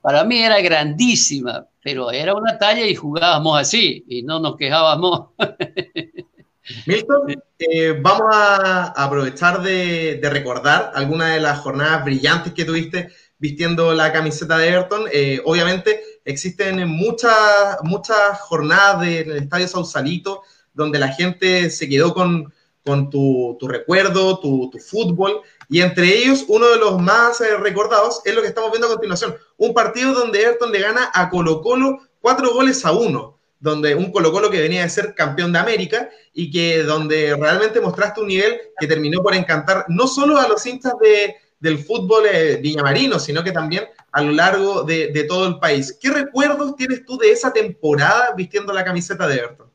[0.00, 5.30] Para mí, era grandísima, pero era una talla y jugábamos así y no nos quejábamos.
[6.86, 13.92] Milton, eh, vamos a aprovechar de, recordar algunas de las jornadas brillantes que tuviste vistiendo
[13.94, 15.04] la camiseta de Everton.
[15.12, 20.42] Eh, obviamente existen muchas, muchas jornadas del Estadio Sausalito
[20.74, 22.52] donde la gente se quedó con,
[23.10, 25.40] tu, recuerdo, tu, fútbol,
[25.74, 28.90] y entre ellos uno de los más eh, recordados es lo que estamos viendo a
[28.90, 33.96] continuación, un partido donde Everton le gana a Colo Colo cuatro goles a uno donde
[33.96, 38.20] un Colo Colo que venía de ser campeón de América y que donde realmente mostraste
[38.20, 42.56] un nivel que terminó por encantar no solo a los hinchas de, del fútbol eh,
[42.62, 45.98] viñamarino, sino que también a lo largo de, todo el país.
[46.00, 49.72] ¿Qué recuerdos tienes tú de esa temporada vistiendo la camiseta de Everton?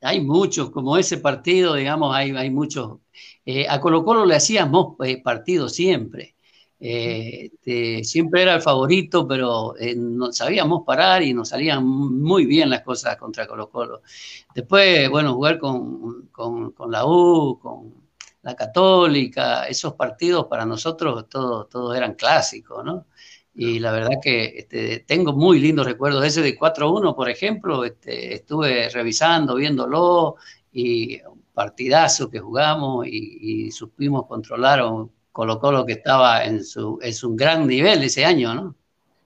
[0.00, 2.98] Hay muchos, como ese partido, digamos, hay, hay muchos.
[3.50, 6.34] Eh, a Colo Colo le hacíamos eh, partidos siempre.
[6.78, 12.44] Eh, este, siempre era el favorito, pero eh, no sabíamos parar y nos salían muy
[12.44, 14.02] bien las cosas contra Colo Colo.
[14.54, 16.28] Después, bueno, jugar con,
[16.90, 17.94] la U, con
[18.42, 23.06] la Católica, esos partidos para nosotros todos, eran clásicos, ¿no?
[23.54, 26.22] Y la verdad que este, tengo muy lindos recuerdos.
[26.22, 30.36] Ese de 4-1, por ejemplo, este, estuve revisando, viéndolo,
[30.70, 31.20] y
[31.58, 34.80] partidazo que jugamos y, y supimos controlar
[35.32, 38.76] Colo Colo que estaba en su, es un gran nivel ese año, ¿no?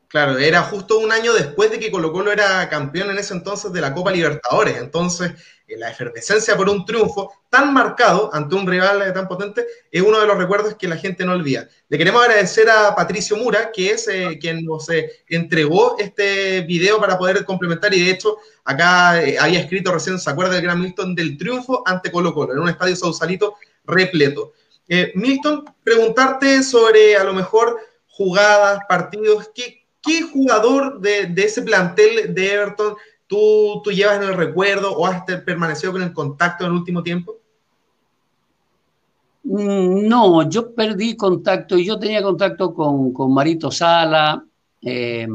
[0.09, 3.70] Claro, era justo un año después de que Colo Colo era campeón en ese entonces
[3.70, 4.78] de la Copa Libertadores.
[4.78, 5.35] Entonces,
[5.69, 10.27] la efervescencia por un triunfo tan marcado ante un rival tan potente es uno de
[10.27, 11.69] los recuerdos que la gente no olvida.
[11.89, 17.01] Le queremos agradecer a Patricio Mura, que es eh, quien nos eh, entregó este video
[17.01, 17.95] para poder complementar.
[17.95, 22.11] Y de hecho, acá había escrito recién, ¿se acuerda del Gran Milton del triunfo ante
[22.11, 24.53] Colo Colo en un estadio Sausalito repleto?
[24.89, 32.35] Eh, Milton, preguntarte sobre a lo mejor jugadas, partidos, ¿qué, qué jugador de, ese plantel
[32.35, 32.97] de Everton
[33.33, 37.03] tú, tú, llevas en el recuerdo o has permanecido con el contacto en el último
[37.03, 37.37] tiempo?
[39.45, 44.45] Mm, no, yo perdí contacto, yo tenía contacto con, con Marito Sala,
[44.83, 45.26] eh,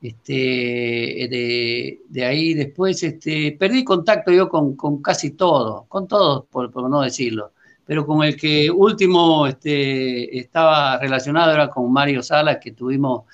[0.00, 6.46] este, de, de, ahí después este, perdí contacto yo con, con casi todos, con todos,
[6.46, 7.52] por, no decirlo
[7.84, 13.26] pero con el que último este, estaba relacionado era con Mario Salas, que tuvimos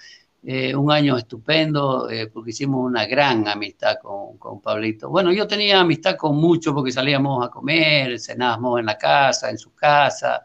[0.45, 5.09] eh, un año estupendo, eh, porque hicimos una gran amistad con, con, Pablito.
[5.09, 9.59] Bueno, yo tenía amistad con muchos porque salíamos a comer, cenábamos en la casa, en
[9.59, 10.43] su casa.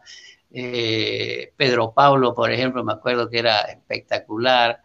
[0.52, 4.80] Eh, Pedro Pablo, por ejemplo, me acuerdo que era espectacular.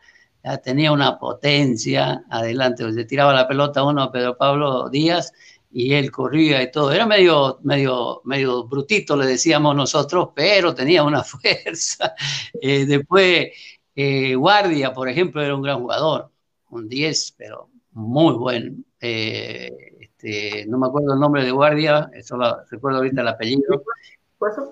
[0.63, 5.31] tenía una potencia adelante, se tiraba la pelota uno a Pedro Pablo Díaz
[5.71, 6.91] y él corría y todo.
[6.91, 12.15] Era medio, medio, medio brutito, le decíamos nosotros, pero tenía una fuerza.
[12.61, 13.49] Después,
[13.95, 16.29] eh, Guardia, por ejemplo, era un gran jugador,
[16.69, 18.75] un 10, pero muy bueno.
[18.99, 23.83] Eh, este, no me acuerdo el nombre de Guardia, solo recuerdo ahorita el apellido.
[24.37, 24.63] ¿Puede ser?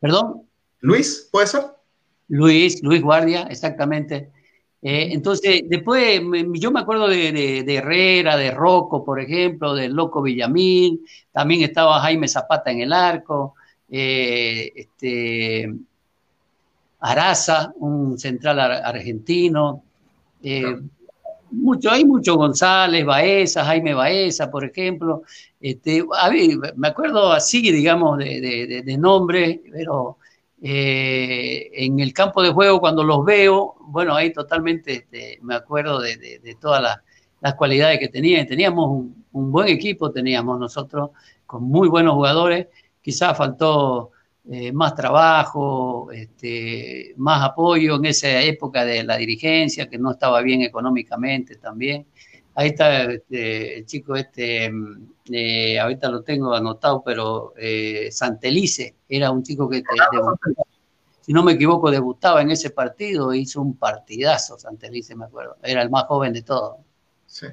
[0.00, 0.42] ¿Perdón?
[0.80, 1.62] Luis, ¿puede ser?
[2.28, 4.30] Luis, Luis Guardia, exactamente.
[4.82, 6.22] Eh, entonces, después
[6.54, 12.28] yo me acuerdo de, Herrera, de Rocco, por ejemplo, del Loco Villamil, también estaba Jaime
[12.28, 13.54] Zapata en el arco,
[13.90, 15.74] eh, este,
[17.00, 19.82] Araza, un central argentino,
[20.42, 20.76] eh,
[21.52, 25.22] mucho, hay mucho González, Baeza, Jaime Baeza, por ejemplo.
[25.60, 26.04] Este,
[26.76, 30.18] me acuerdo así, digamos, de, de, de nombre, pero
[30.62, 36.00] eh, en el campo de juego, cuando los veo, bueno, ahí totalmente este, me acuerdo
[36.00, 36.82] de, todas
[37.40, 38.46] las, cualidades que tenían.
[38.46, 38.90] Teníamos
[39.32, 41.10] un, buen equipo, teníamos nosotros
[41.46, 42.66] con muy buenos jugadores.
[43.00, 44.10] Quizás faltó
[44.48, 50.40] eh, más trabajo, este, más apoyo en esa época de la dirigencia, que no estaba
[50.42, 52.06] bien económicamente también.
[52.54, 58.96] ahí está este, el chico este, mm, eh, ahorita lo tengo anotado, pero eh, Santelice
[59.08, 59.82] era un chico que,
[61.20, 65.82] si no me equivoco, debutaba en ese partido, hizo un partidazo Santelice, me acuerdo, era
[65.82, 66.78] el más joven de todos.
[67.26, 67.46] Sí.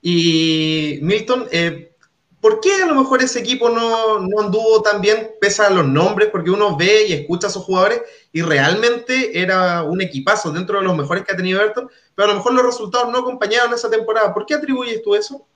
[0.00, 1.96] Y Milton, eh,
[2.40, 5.86] ¿por qué a lo mejor ese equipo no, no, anduvo tan bien, pese a los
[5.86, 6.28] nombres?
[6.30, 10.84] Porque uno ve y escucha a sus jugadores y realmente era un equipazo dentro de
[10.84, 13.90] los mejores que ha tenido Everton, pero a lo mejor los resultados no acompañaron esa
[13.90, 14.32] temporada.
[14.32, 15.46] ¿Por qué atribuyes tú eso?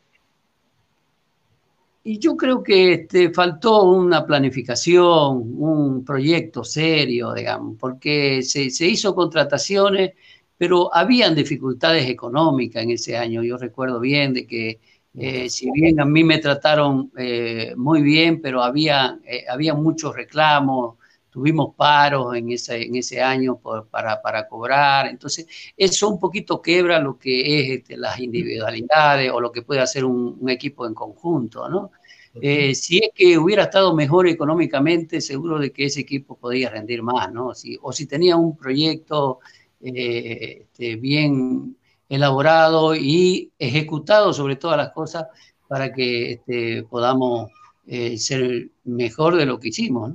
[2.05, 8.87] Y yo creo que este, faltó una planificación, un proyecto serio, digamos, porque se, se
[8.87, 10.13] hizo contrataciones,
[10.59, 13.45] pero habían dificultades económicas en ese año.
[13.45, 14.81] Yo recuerdo bien de que
[15.15, 20.17] eh, si bien a mí me trataron eh, muy bien, pero había, eh, había muchos
[20.17, 20.97] reclamos,
[21.29, 25.47] tuvimos paros en ese, en ese año para, para, cobrar, entonces
[25.77, 30.05] eso un poquito quebra lo que es este, las individualidades o lo que puede hacer
[30.05, 31.91] un, un equipo en conjunto, ¿no?
[32.35, 37.31] si es que hubiera estado mejor económicamente, seguro de que ese equipo podía rendir más,
[37.31, 37.53] ¿no?
[37.55, 39.41] Si, o si tenía un proyecto
[39.79, 41.77] este, bien
[42.13, 45.27] elaborado y ejecutado sobre todas las cosas
[45.67, 47.51] para que este, podamos
[47.87, 50.13] eh, ser mejor de lo que hicimos.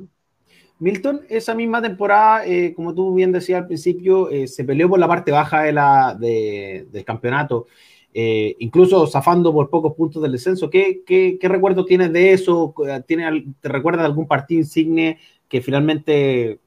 [0.78, 5.00] Milton, esa misma temporada, eh, como tú bien decías al principio, eh, se peleó por
[5.00, 7.66] la parte baja de la, del campeonato,
[8.14, 10.70] incluso zafando por pocos puntos del descenso.
[10.70, 12.76] ¿Qué, qué, qué recuerdo tienes de eso?
[13.08, 15.18] ¿Tiene, ¿Te recuerdas de algún partido insigne
[15.48, 16.60] que finalmente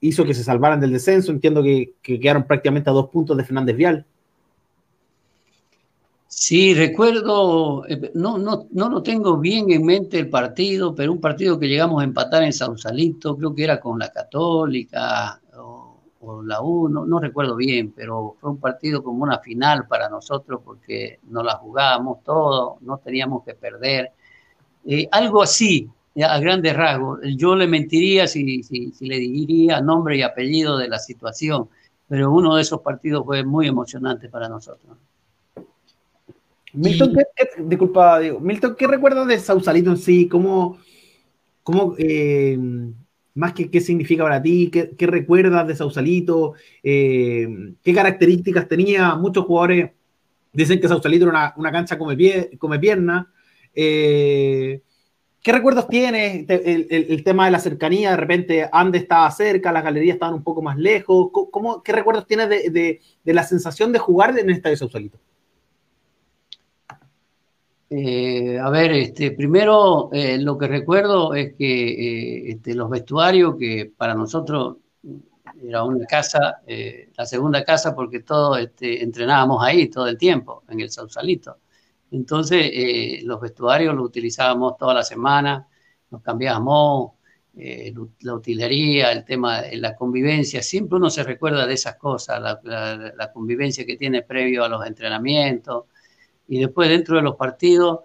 [0.00, 1.32] hizo que se salvaran del descenso?
[1.32, 4.06] Entiendo que, que quedaron prácticamente a dos puntos de Fernández Vial.
[6.30, 11.20] Sí, recuerdo, eh, no, no, no lo tengo bien en mente el partido, pero un
[11.22, 16.60] partido que llegamos a empatar en Sausalito, creo que era con la Católica o, la
[16.62, 21.44] U, no, recuerdo bien, pero fue un partido como una final para nosotros porque nos
[21.44, 24.12] la jugábamos todo, no teníamos que perder.
[24.84, 25.88] Eh, algo así,
[26.22, 27.20] a grandes rasgos.
[27.36, 31.68] Yo le mentiría si, si, si le diría nombre y apellido de la situación,
[32.08, 34.98] pero uno de esos partidos fue muy emocionante para nosotros.
[36.72, 40.28] Milton, ¿qué, disculpa, Milton, ¿qué recuerdas de Sausalito en sí?
[40.28, 40.78] ¿Cómo,
[41.62, 42.58] cómo eh,
[43.34, 44.70] más que qué significa para ti?
[44.70, 46.54] ¿Qué, qué recuerdas de Sausalito?
[46.82, 47.48] Eh,
[47.82, 49.14] ¿Qué características tenía?
[49.14, 49.92] Muchos jugadores
[50.52, 53.32] dicen que Sausalito era una, una cancha come, pie, come pierna.
[53.74, 54.82] Eh,
[55.40, 56.44] ¿Qué recuerdos tienes?
[56.48, 60.34] El, el, el, tema de la cercanía, de repente Ande estaba cerca, las galerías estaban
[60.34, 61.30] un poco más lejos.
[61.32, 65.18] ¿Cómo, ¿Qué recuerdos tienes de, de, de la sensación de jugar en esta de Sausalito?
[67.90, 73.56] Eh, a ver, este, primero eh, lo que recuerdo es que eh, este, los vestuarios,
[73.58, 74.76] que para nosotros
[75.62, 80.64] era una casa, eh, la segunda casa, porque todos este, entrenábamos ahí todo el tiempo,
[80.68, 81.58] en el Sausalito.
[82.10, 85.66] Entonces, los vestuarios los utilizábamos toda la semana,
[86.10, 87.12] nos cambiábamos,
[88.20, 93.32] la utilería, el tema de la convivencia, siempre uno se recuerda de esas cosas, la
[93.32, 95.84] convivencia que tiene previo a los entrenamientos
[96.48, 98.00] y después dentro de los partidos,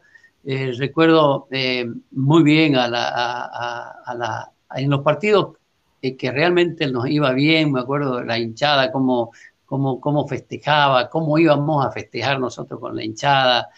[0.45, 5.57] eh, recuerdo eh, muy bien a la, en los partidos
[6.01, 9.31] eh, que realmente nos iba bien, me acuerdo de la hinchada, cómo,
[9.65, 13.69] cómo, cómo festejaba, cómo íbamos a festejar nosotros con la hinchada.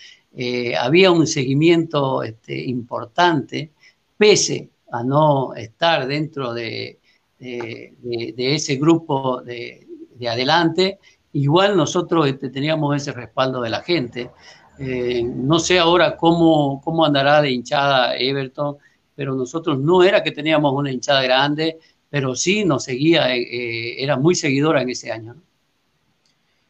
[0.81, 3.71] Había un seguimiento este, importante,
[4.17, 6.99] pese a no estar dentro de,
[7.39, 9.87] de, de, de ese grupo de,
[10.27, 10.99] adelante,
[11.35, 14.31] igual nosotros este, teníamos ese respaldo de la gente.
[14.79, 18.77] Eh, no sé ahora cómo, cómo andará de hinchada Everton,
[19.15, 21.77] pero nosotros no era que teníamos una hinchada grande,
[22.09, 25.33] pero sí nos seguía, eh, eh era muy seguidora en ese año.
[25.33, 25.41] ¿no?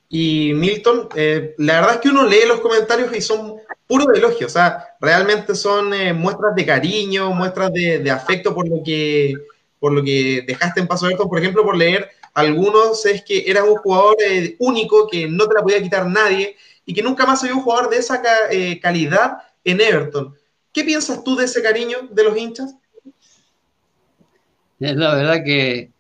[0.10, 3.56] Y Milton, eh, la verdad es que uno lee los comentarios y son
[3.88, 8.68] puros elogios, o sea, realmente son eh, muestras de cariño, muestras de, de, afecto por
[8.68, 9.34] lo que
[9.80, 13.64] por lo que dejaste en Paso Everton, por ejemplo, por leer algunos es que eras
[13.64, 16.56] un jugador eh, único que no te la podía quitar nadie
[16.86, 18.22] y que nunca más había un jugador de esa
[18.52, 20.36] eh, calidad en Everton.
[20.72, 22.76] ¿Qué piensas tú de ese cariño de los hinchas?
[24.80, 25.92] Es la verdad que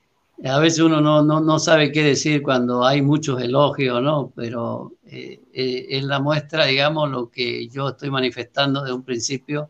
[0.44, 4.34] a veces uno no, no, no sabe qué decir cuando hay muchos elogios, ¿no?
[4.36, 9.70] Pero eh, eh, es la muestra, digamos, lo que yo estoy manifestando de un principio,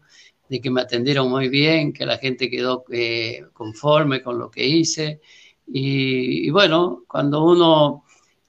[0.49, 4.65] de que me atendieron muy bien, que la gente quedó eh, conforme con lo que
[4.65, 5.21] hice.
[5.67, 8.03] Y, bueno, cuando uno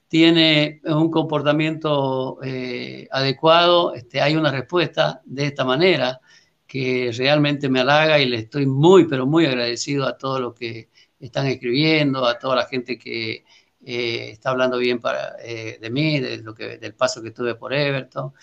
[0.07, 6.21] tiene un comportamiento eh, adecuado, este, hay una respuesta de esta manera
[6.65, 10.89] que realmente me halaga y le estoy muy, pero muy agradecido a todos los que
[11.19, 13.45] están escribiendo, a toda la gente que
[13.85, 17.55] eh, está hablando bien para, eh, de mí, de lo que, del paso que tuve
[17.55, 18.33] por Everton.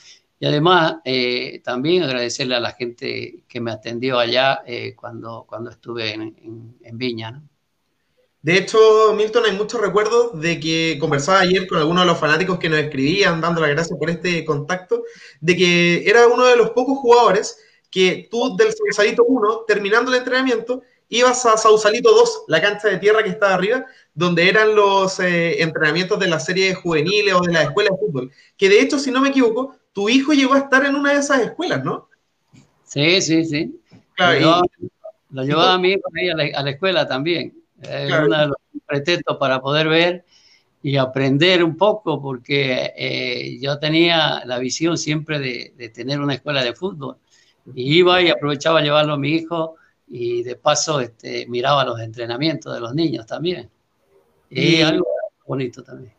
[0.41, 0.97] Y además,
[1.63, 4.63] también agradecerle a la gente que me atendió allá
[4.97, 7.43] cuando, cuando estuve en, en, Viña.
[8.45, 12.59] De hecho, Milton, hay muchos recuerdos de que conversaba ayer con algunos de los fanáticos
[12.59, 15.03] que nos escribían, dando las gracias por este contacto,
[15.41, 17.57] de que era uno de los pocos jugadores
[17.91, 22.99] que tú del Sausalito 1, terminando el entrenamiento, ibas a Sausalito 2, la cancha de
[22.99, 27.53] tierra que estaba arriba, donde eran los eh, entrenamientos de la serie juveniles o de
[27.55, 28.31] la escuela de fútbol.
[28.59, 31.21] Que de hecho, si no me equivoco, tu hijo llegó a estar en una de
[31.21, 32.11] esas escuelas, ¿no?
[32.85, 33.81] Sí, sí, sí.
[34.19, 37.55] lo, llevaba, a mi hijo ahí a la, escuela también.
[37.83, 38.57] Es uno de los
[38.87, 40.25] pretextos para poder ver
[40.83, 46.63] y aprender un poco, porque eh, yo tenía la visión siempre de, tener una escuela
[46.63, 47.17] de fútbol.
[47.75, 52.75] Y iba y aprovechaba llevarlo a mi hijo y de paso este, miraba los entrenamientos
[52.75, 53.71] de los niños también.
[54.51, 55.07] Y, algo
[55.47, 56.13] bonito también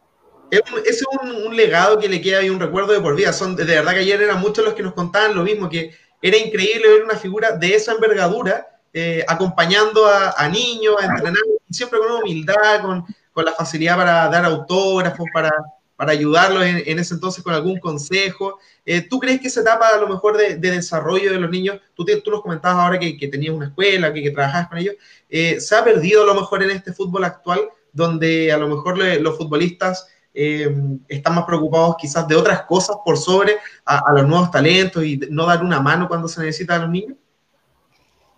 [0.51, 3.33] es un, legado que le queda y un recuerdo de por vida.
[3.33, 5.91] Son, de verdad que ayer eran muchos los que nos contaban lo mismo, que
[6.21, 11.99] era increíble ver una figura de esa envergadura eh, acompañando a, niños, a entrenar, siempre
[11.99, 15.51] con humildad, con, con, la facilidad para dar autógrafos, para,
[15.97, 18.57] para ayudarlos en, ese entonces con algún consejo.
[18.85, 22.05] Eh, ¿Tú crees que esa etapa a lo mejor de, desarrollo de los niños, tú,
[22.05, 24.95] tú nos comentabas ahora que, que tenías una escuela, que, que trabajabas con ellos,
[25.29, 28.97] eh, se ha perdido a lo mejor en este fútbol actual, donde a lo mejor
[28.97, 30.73] los futbolistas eh,
[31.09, 35.45] están más preocupados quizás de otras cosas por sobre a, los nuevos talentos y no
[35.45, 37.17] dar una mano cuando se necesita a los niños?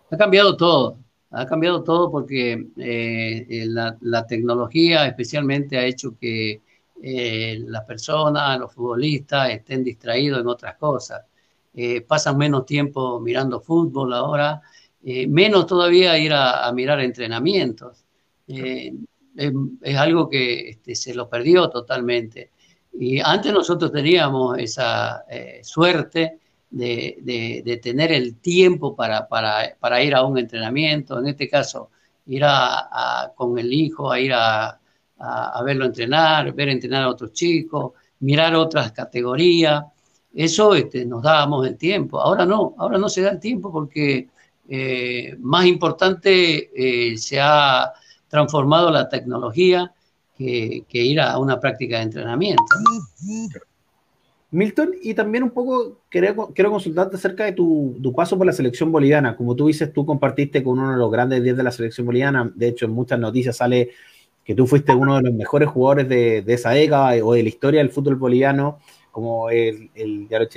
[0.09, 0.99] Ha cambiado todo,
[1.31, 6.61] ha cambiado todo porque eh, la, tecnología especialmente ha hecho que
[7.01, 11.21] eh, las personas, los futbolistas estén distraídos en otras cosas.
[12.07, 14.61] pasan menos tiempo mirando fútbol ahora,
[15.27, 18.05] menos todavía ir a, mirar entrenamientos
[19.37, 22.51] es, algo que este, se lo perdió totalmente.
[22.99, 26.39] Y antes nosotros teníamos esa eh, suerte
[26.69, 31.89] de, tener el tiempo para, para, ir a un entrenamiento, en este caso,
[32.27, 34.79] ir a, con el hijo, a ir a,
[35.65, 39.83] verlo entrenar, ver entrenar a otros chicos, mirar otras categorías.
[40.33, 42.19] Eso este, nos dábamos el tiempo.
[42.19, 44.29] Ahora no, ahora no se da el tiempo porque
[44.69, 47.91] eh, más importante eh, se ha
[48.27, 49.91] transformado la tecnología
[50.37, 52.63] que, ir a una práctica de entrenamiento.
[54.49, 58.91] Milton, y también un poco quiero, quiero consultarte acerca de tu, paso por la selección
[58.91, 59.35] boliviana.
[59.35, 62.49] Como tú dices, tú compartiste con uno de los grandes 10 de la selección boliviana.
[62.55, 63.89] De hecho, en muchas noticias sale
[64.45, 67.79] que tú fuiste uno de los mejores jugadores de, esa década o de la historia
[67.81, 68.79] del fútbol boliviano,
[69.11, 70.47] como el, el Yaro.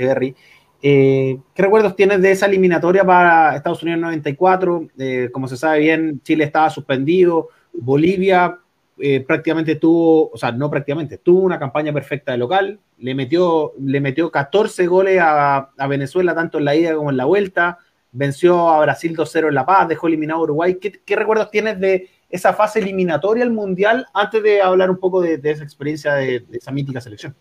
[0.82, 4.88] Eh, ¿Qué recuerdos tienes de esa eliminatoria para Estados Unidos 94?
[4.98, 8.58] Eh, como se sabe bien, Chile estaba suspendido, Bolivia
[9.00, 13.72] eh, prácticamente tuvo, o sea, no prácticamente, tuvo una campaña perfecta de local, le metió,
[13.80, 17.78] le metió 14 goles a, Venezuela, tanto en la ida como en la vuelta,
[18.12, 20.78] venció a Brasil 2-0 en La Paz, dejó eliminado a Uruguay.
[20.78, 25.40] ¿Qué, recuerdos tienes de esa fase eliminatoria al Mundial antes de hablar un poco de,
[25.42, 27.34] esa experiencia de, esa mítica selección?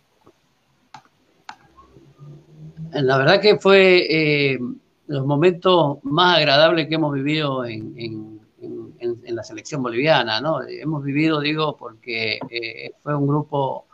[2.91, 4.59] La verdad que fue eh,
[5.07, 8.28] los momentos más agradables que hemos vivido en en,
[9.01, 10.61] la selección boliviana, ¿no?
[10.67, 13.87] Hemos vivido, digo, porque eh, fue un grupo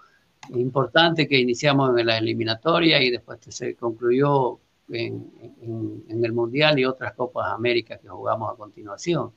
[0.49, 5.31] importante que iniciamos en la eliminatoria y después se concluyó en,
[6.09, 9.31] el Mundial y otras Copas América que jugamos a continuación.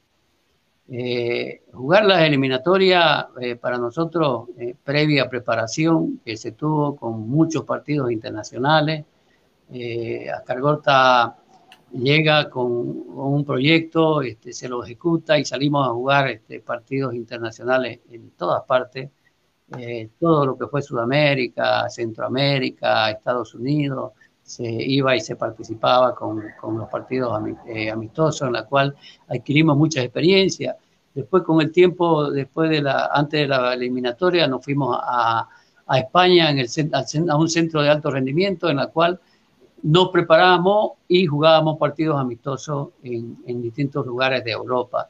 [0.91, 4.49] Eh, jugar las eliminatorias eh, para nosotros,
[4.83, 9.05] previa preparación que se tuvo con muchos partidos internacionales,
[10.35, 11.37] Ascargota
[11.93, 18.01] llega con, un proyecto, este, se lo ejecuta y salimos a jugar este, partidos internacionales
[18.11, 19.11] en todas partes,
[19.77, 24.13] eh, todo lo que fue Sudamérica, Centroamérica, Estados Unidos,
[24.43, 26.43] se iba y se participaba con,
[26.79, 28.97] los partidos eh, amistosos, en la cual
[29.29, 30.75] adquirimos mucha experiencia.
[31.15, 35.47] Después, con el tiempo, después de la, antes de la eliminatoria, nos fuimos a,
[35.97, 36.69] España en el,
[37.31, 39.19] a un centro de alto rendimiento, en la cual
[39.83, 45.09] nos preparábamos y jugábamos partidos amistosos en, distintos lugares de Europa.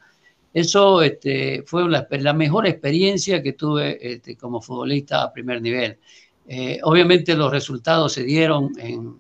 [0.53, 5.99] Eso este, fue la, mejor experiencia que tuve este, como futbolista a primer nivel.
[6.47, 9.17] Eh, obviamente los resultados se dieron en,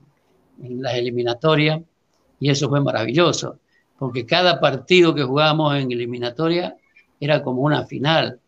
[0.63, 1.81] en las eliminatorias
[2.41, 3.59] y eso fue maravilloso,
[3.99, 6.77] porque cada partido que jugábamos en eliminatoria
[7.21, 8.41] era como una final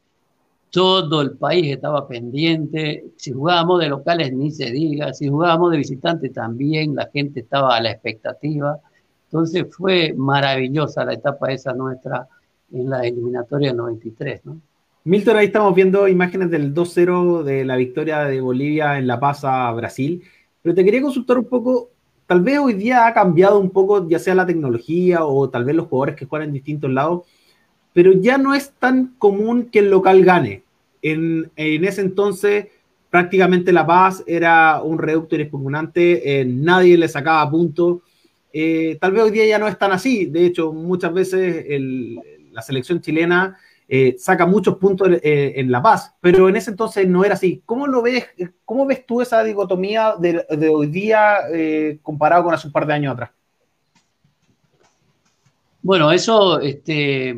[0.71, 3.05] todo el país estaba pendiente.
[3.16, 5.12] Si jugábamos de locales, ni se diga.
[5.12, 8.79] Si jugábamos de visitantes, también la gente estaba a la expectativa.
[9.25, 12.29] Entonces fue maravillosa la etapa esa nuestra
[12.73, 14.61] en la eliminatoria 93, ¿no?
[15.03, 19.45] Milton, ahí estamos viendo imágenes del 2-0 de la victoria de Bolivia en La Paz
[19.45, 20.23] a Brasil.
[20.61, 21.91] Pero te quería consultar un poco,
[22.27, 25.75] tal vez hoy día ha cambiado un poco, ya sea la tecnología o tal vez
[25.75, 27.23] los jugadores que juegan en distintos lados,
[27.93, 30.62] pero ya no es tan común que el local gane.
[31.03, 32.66] En, en ese entonces
[33.11, 37.99] prácticamente La Paz era un reducto inexpugnante, eh, nadie le sacaba puntos.
[38.53, 41.66] Eh, tal vez hoy día ya no es tan así, de hecho muchas veces
[42.53, 43.57] la selección chilena
[43.88, 47.62] eh, saca muchos puntos en La Paz, pero en ese entonces no era así.
[47.66, 48.26] ¿Cómo lo ves,
[48.64, 51.38] cómo ves tú esa dicotomía de, hoy día
[52.03, 53.30] comparado con hace un par de años atrás?
[55.82, 57.34] Bueno, eso este,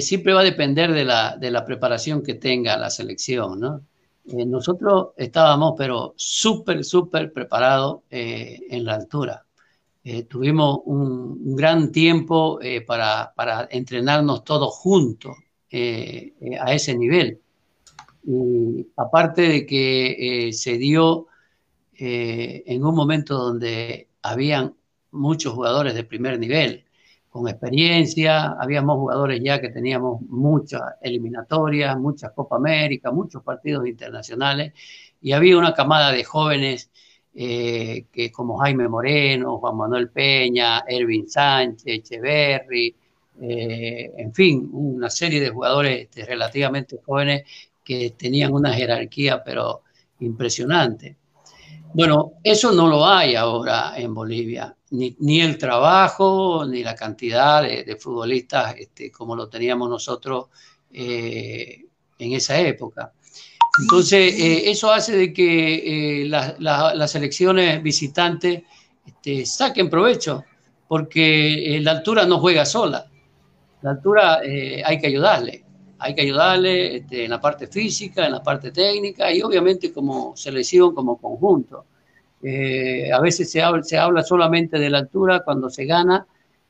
[0.00, 3.82] siempre va a depender de la, de la preparación que tenga la selección, ¿no?
[4.28, 9.44] Eh, nosotros estábamos, pero súper, súper preparados eh, en la altura.
[10.02, 15.36] Eh, tuvimos un, gran tiempo para, para, entrenarnos todos juntos
[15.72, 17.40] a ese nivel.
[18.24, 21.26] Y aparte de que se dio
[21.98, 24.74] en un momento donde habían
[25.10, 26.85] muchos jugadores de primer nivel,
[27.36, 34.72] con experiencia, habíamos jugadores ya que teníamos muchas eliminatorias, muchas Copa América, muchos partidos internacionales,
[35.20, 36.90] y había una camada de jóvenes
[37.34, 42.94] eh, que como Jaime Moreno, Juan Manuel Peña, Ervin Sánchez, Echeverry,
[43.42, 47.42] eh, en fin, una serie de jugadores este, relativamente jóvenes
[47.84, 49.82] que tenían una jerarquía pero
[50.20, 51.16] impresionante.
[51.96, 57.96] Bueno, eso no lo hay ahora en Bolivia ni, el trabajo, ni la cantidad de,
[57.96, 60.48] futbolistas este, como lo teníamos nosotros
[60.92, 61.86] eh,
[62.18, 63.14] en esa época.
[63.80, 68.64] Entonces, eh, eso hace de que eh, las elecciones visitantes
[69.06, 70.44] este, saquen provecho,
[70.86, 73.06] porque la altura no juega sola.
[73.80, 75.64] La altura hay que ayudarle,
[75.98, 80.36] hay que ayudarle este, en la parte física, en la parte técnica y obviamente como
[80.36, 81.84] selección, como conjunto.
[82.42, 86.26] Eh, a veces se habla, solamente de la altura cuando se gana,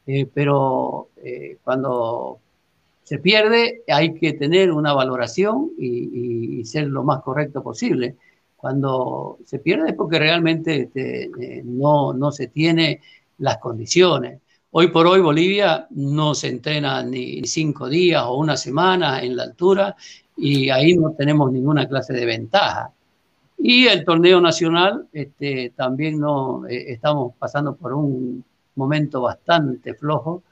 [0.07, 2.39] eh, pero eh, cuando
[3.03, 8.17] se pierde hay que tener una valoración y, ser lo más correcto posible.
[8.57, 11.31] Cuando se pierde es porque realmente este,
[11.65, 13.01] no, no se tiene
[13.39, 14.41] las condiciones.
[14.79, 19.45] Hoy por hoy Bolivia no se entrena ni cinco días o una semana en la
[19.45, 19.97] altura
[20.37, 22.93] y ahí no tenemos ninguna clase de ventaja.
[23.57, 30.43] Y el torneo nacional, este, también no, eh, estamos pasando por un momento bastante flojo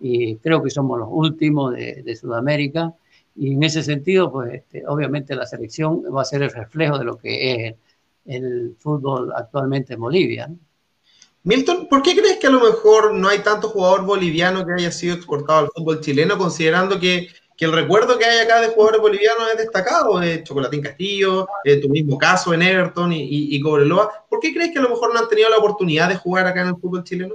[0.00, 2.92] y creo que somos los últimos de, Sudamérica.
[3.36, 7.04] Y en ese sentido, pues este, obviamente la selección va a ser el reflejo de
[7.04, 7.74] lo que es
[8.24, 10.50] el, fútbol actualmente en Bolivia.
[11.44, 14.92] Milton, ¿por qué crees que a lo mejor no hay tanto jugador boliviano que haya
[14.92, 17.28] sido exportado al fútbol chileno, considerando que
[17.58, 21.78] que el recuerdo que hay acá de jugadores bolivianos es destacado, de Chocolatín Castillo, de
[21.78, 23.26] tu mismo caso en Everton y,
[23.56, 24.26] y, Cobreloa.
[24.30, 26.62] ¿Por qué crees que a lo mejor no han tenido la oportunidad de jugar acá
[26.62, 27.34] en el fútbol chileno?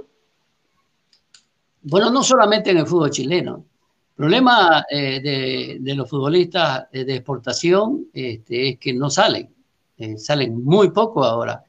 [1.82, 3.66] Bueno, no solamente en el fútbol chileno.
[4.12, 9.54] El problema eh, de, los futbolistas de exportación este, es que no salen,
[9.98, 11.62] eh, salen muy poco ahora.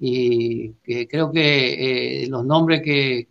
[0.00, 0.72] Y
[1.08, 3.28] creo que eh, los nombres que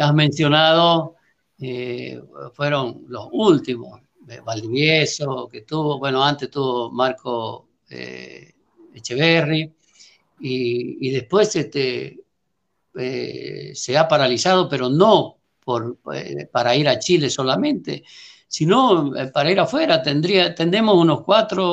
[0.00, 1.14] has mencionado
[1.60, 2.20] eh,
[2.52, 4.00] fueron los últimos.
[4.44, 8.54] Valdivieso, que tuvo, bueno, antes tuvo Marco eh,
[8.94, 9.70] Echeverry,
[10.40, 12.20] y, después este,
[12.96, 15.98] eh, se ha paralizado, pero no por,
[16.50, 18.02] para ir a Chile solamente,
[18.54, 20.00] sino para ir afuera.
[20.00, 21.64] Tendría, tendremos unos cuatro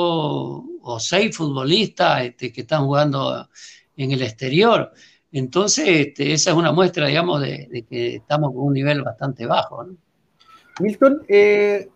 [0.81, 3.47] o seis futbolistas este, que están jugando
[3.95, 4.91] en el exterior.
[5.31, 9.85] Entonces, este, esa es una muestra, digamos, de, que estamos con un nivel bastante bajo.
[10.79, 11.87] Milton, eh,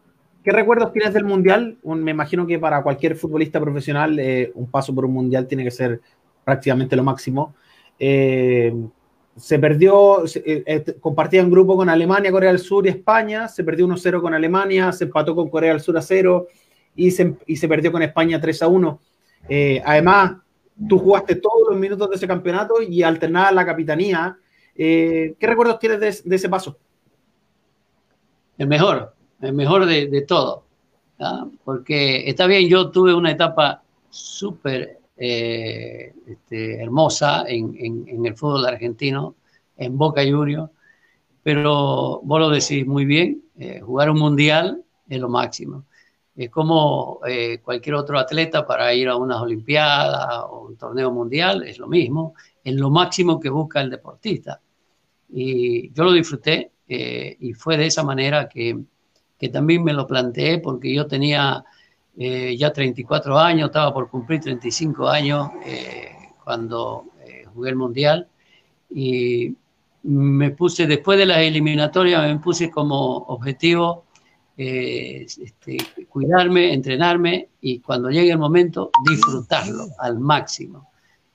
[0.43, 1.79] ¿qué recuerdos tienes del Mundial?
[1.83, 5.71] me imagino que para cualquier futbolista profesional eh, un paso por un Mundial tiene que
[5.71, 5.99] ser
[6.43, 7.55] prácticamente lo máximo.
[7.97, 8.71] Eh,
[9.36, 10.23] se perdió,
[10.99, 14.91] compartía un grupo con Alemania, Corea del Sur y España, se perdió 1-0 con Alemania,
[14.91, 16.47] se empató con Corea del Sur a 0
[16.95, 18.99] y se, y se perdió con España 3-1.
[19.83, 20.38] además,
[20.88, 24.38] tú jugaste todos los minutos de ese campeonato y alternabas la capitanía.
[24.75, 26.77] Eh, ¿Qué recuerdos tienes de, ese paso?
[28.57, 30.65] El mejor, el mejor de, todo.
[31.63, 39.36] Porque está bien, yo tuve una etapa súper eh, este, hermosa en, el fútbol argentino,
[39.78, 40.70] en Boca Juniors,
[41.43, 45.86] pero vos lo decís muy bien, eh, jugar un mundial es lo máximo
[46.36, 51.63] es como eh, cualquier otro atleta para ir a unas Olimpiadas o un torneo mundial,
[51.63, 54.59] es lo mismo, es lo máximo que busca el deportista.
[55.30, 58.78] Y yo lo disfruté y fue de esa manera que,
[59.51, 61.63] también me lo planteé porque yo tenía
[62.18, 65.49] eh, ya 34 años, estaba por cumplir 35 años
[66.43, 68.28] cuando eh, jugué el Mundial
[68.89, 69.53] y
[70.03, 74.05] me puse, después de las eliminatorias, me puse como objetivo
[74.55, 80.91] eh, este, cuidarme, entrenarme y cuando llegue el momento disfrutarlo al máximo.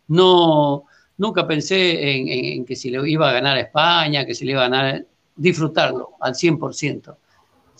[0.08, 0.84] No,
[1.18, 4.64] nunca pensé en, que si le iba a ganar a España, que si le iba
[4.64, 7.16] a ganar, disfrutarlo al 100%.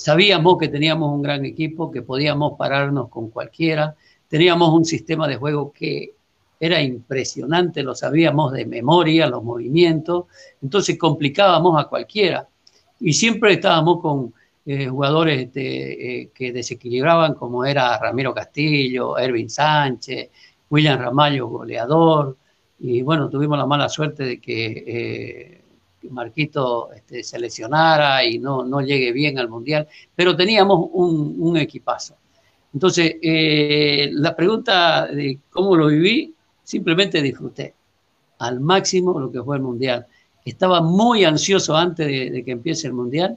[0.01, 3.95] Sabíamos que teníamos un gran equipo, que podíamos pararnos con cualquiera,
[4.29, 6.15] teníamos un sistema de juego que
[6.59, 10.25] era impresionante, lo sabíamos de memoria, los movimientos,
[10.63, 12.49] entonces complicábamos a cualquiera.
[12.99, 14.33] Y siempre estábamos con
[14.65, 20.31] eh, jugadores este, eh, que desequilibraban, como era Ramiro Castillo, Ervin Sánchez,
[20.71, 22.39] William Ramallo, goleador.
[22.79, 25.60] Y bueno, tuvimos la mala suerte de que eh,
[26.09, 31.57] Marquito este, se lesionara y no, no llegue bien al Mundial, pero teníamos un, un
[31.57, 32.17] equipazo.
[32.73, 33.17] Entonces,
[34.13, 37.75] la pregunta de cómo lo viví, simplemente disfruté
[38.39, 40.07] al máximo lo que fue el Mundial.
[40.45, 43.37] Estaba muy ansioso antes de, que empiece el Mundial.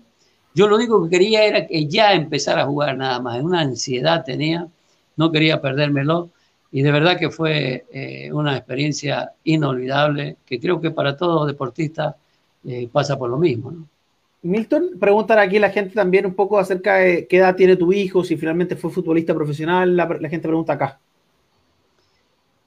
[0.53, 3.41] Yo lo único que quería era que ya empezara a jugar nada más.
[3.41, 4.67] Una ansiedad tenía,
[5.17, 6.29] no quería perdérmelo.
[6.71, 12.15] Y de verdad que fue eh, una experiencia inolvidable, que creo que para todo deportista
[12.65, 13.87] eh, pasa por lo mismo.
[14.41, 18.23] Milton, preguntan aquí la gente también un poco acerca de qué edad tiene tu hijo,
[18.23, 19.95] si finalmente fue futbolista profesional.
[19.95, 20.99] la gente pregunta acá.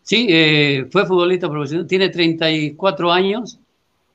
[0.06, 3.58] Sí, eh, fue futbolista profesional, tiene 34 años,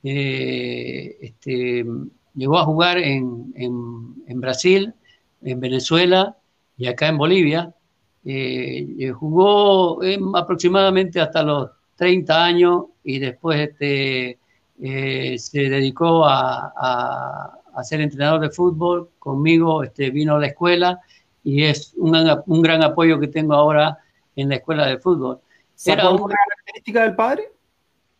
[0.02, 1.86] eh, este,
[2.34, 4.94] llegó a jugar en, Brasil,
[5.42, 6.38] en Venezuela
[6.78, 7.76] y acá en Bolivia.
[8.24, 10.00] Eh, jugó
[10.34, 14.38] aproximadamente hasta los 30 años y después este,
[14.82, 19.10] se dedicó a, ser entrenador de fútbol.
[19.20, 21.00] Conmigo este, vino a la escuela
[21.44, 22.16] y es un,
[22.46, 23.98] un gran apoyo que tengo ahora
[24.36, 25.40] en la escuela de fútbol
[25.86, 27.44] era una característica del padre?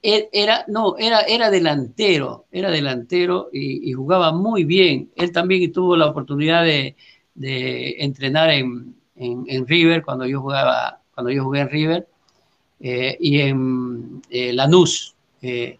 [0.04, 5.12] Era, no, era, era delantero, era delantero y, jugaba muy bien.
[5.16, 6.96] Él también tuvo la oportunidad de,
[8.00, 8.96] entrenar en,
[9.68, 12.08] River cuando yo jugaba, cuando yo jugué en River
[12.80, 15.16] eh, y en eh, Lanús.
[15.44, 15.78] Eh,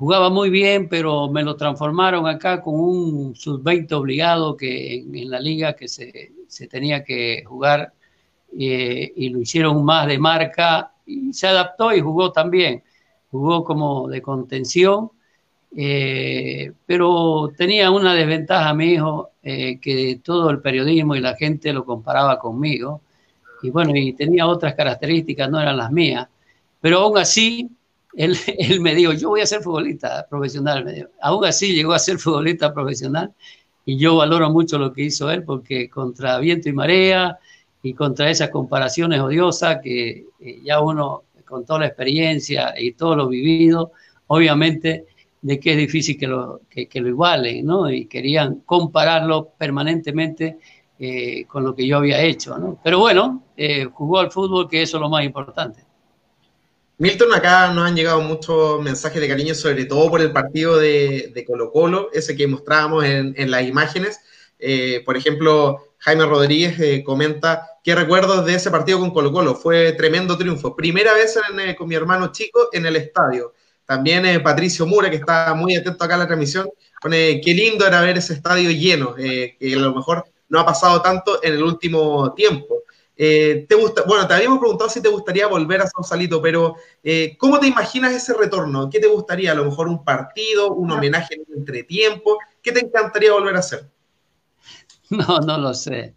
[0.00, 5.38] jugaba muy bien, pero me lo transformaron acá con un sub-20 obligado que en, la
[5.38, 6.32] liga que se,
[6.70, 7.92] tenía que jugar
[8.50, 12.82] y lo hicieron más de marca y se adaptó y jugó también.
[13.30, 15.10] Jugó como de contención,
[15.76, 21.74] eh, pero tenía una desventaja mi hijo, eh, que todo el periodismo y la gente
[21.74, 23.02] lo comparaba conmigo.
[23.62, 26.26] Y bueno, y tenía otras características, no eran las mías.
[26.80, 27.68] Pero aún así,
[28.58, 30.84] él, me dijo, yo voy a ser futbolista profesional.
[30.84, 33.32] Me Aún así llegó a ser futbolista profesional
[33.84, 37.38] y yo valoro mucho lo que hizo él porque contra viento y marea,
[37.82, 43.16] y contra esas comparaciones odiosas que eh, ya uno, con toda la experiencia y todo
[43.16, 43.92] lo vivido,
[44.26, 45.06] obviamente
[45.42, 47.90] de que es difícil que lo, que, lo igualen, ¿no?
[47.90, 50.58] Y querían compararlo permanentemente
[50.98, 52.78] eh, con lo que yo había hecho, ¿no?
[52.84, 55.82] Pero bueno, eh, jugó al fútbol, que eso es lo más importante.
[57.00, 61.44] Milton, acá nos han llegado muchos mensajes de cariño, sobre todo por el partido de,
[61.46, 64.20] Colo Colo, ese que mostrábamos en, las imágenes.
[65.06, 69.54] por ejemplo, Jaime Rodríguez eh, comenta, ¿qué recuerdos de ese partido con Colo Colo?
[69.54, 70.74] Fue tremendo triunfo.
[70.74, 73.54] Primera vez eh, con mi hermano chico en el estadio.
[73.84, 76.68] También eh, Patricio Mura, que está muy atento acá a la transmisión,
[77.00, 81.02] pone, qué lindo era ver ese estadio lleno, que a lo mejor no ha pasado
[81.02, 82.82] tanto en el último tiempo.
[83.68, 84.04] ¿Te gusta?
[84.06, 86.76] Bueno, te habíamos preguntado si te gustaría volver a Sausalito, pero
[87.38, 88.88] ¿cómo te imaginas ese retorno?
[88.88, 89.52] ¿Qué te gustaría?
[89.52, 92.38] A lo mejor un partido, un homenaje en entretiempo.
[92.62, 93.90] ¿Qué te encantaría volver a hacer?
[95.10, 96.14] No, no lo sé.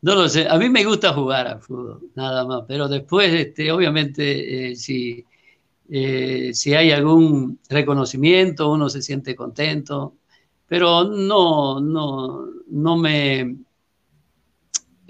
[0.00, 0.46] No lo sé.
[0.48, 2.62] A mí me gusta jugar al fútbol, nada más.
[2.68, 5.24] Pero después, este, obviamente, eh, si,
[5.90, 10.14] eh, si hay algún reconocimiento, uno se siente contento.
[10.66, 13.56] Pero no, no, no me.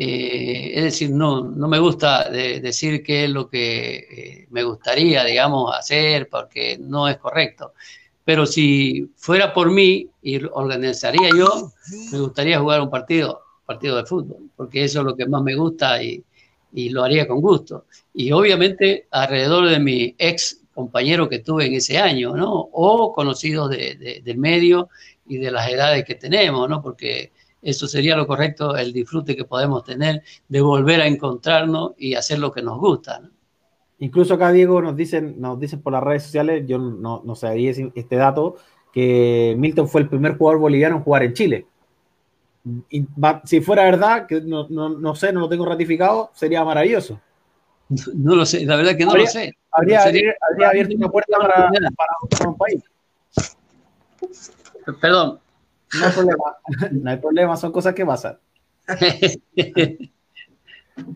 [0.01, 5.75] Eh, es decir, no, no me gusta decir qué es lo que me gustaría, digamos,
[5.77, 7.73] hacer, porque no es correcto.
[8.25, 11.73] Pero si fuera por mí y organizaría yo,
[12.13, 15.57] me gustaría jugar un partido, partido de fútbol, porque eso es lo que más me
[15.57, 16.23] gusta y,
[16.73, 17.87] y lo haría con gusto.
[18.15, 22.53] Y obviamente alrededor de mi ex compañero que tuve en ese año, ¿no?
[22.53, 24.91] O conocidos de, del medio
[25.27, 26.81] y de las edades que tenemos, ¿no?
[26.81, 27.33] Porque
[27.63, 32.39] eso sería lo correcto, el disfrute que podemos tener de volver a encontrarnos y hacer
[32.39, 33.31] lo que nos gusta, ¿no?
[34.01, 37.73] Incluso acá, Diego, nos dicen, nos dicen por las redes sociales, yo no, no sabía
[37.95, 38.57] este dato,
[38.93, 41.67] que Milton fue el primer jugador boliviano en jugar en Chile.
[43.45, 47.21] si fuera verdad, que no, sé, no lo tengo ratificado, sería maravilloso.
[48.15, 49.57] No lo sé, la verdad que no lo sé.
[49.71, 52.83] Habría, abierto una puerta para, para, un país.
[55.01, 55.41] Perdón.
[55.95, 56.45] No hay problema,
[56.93, 58.39] no hay problema, son cosas que pasan.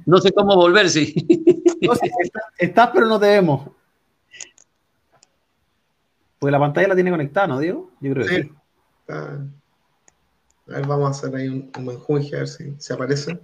[0.07, 1.15] no sé cómo volver, sí.
[2.59, 3.69] estás, pero no te vemos.
[6.39, 7.91] Porque la pantalla la tiene conectada, ¿no, Diego?
[8.01, 8.51] Yo creo que sí.
[9.09, 9.39] A
[10.67, 13.39] ver, vamos a hacer ahí un, un menjunje, a ver si, se aparece.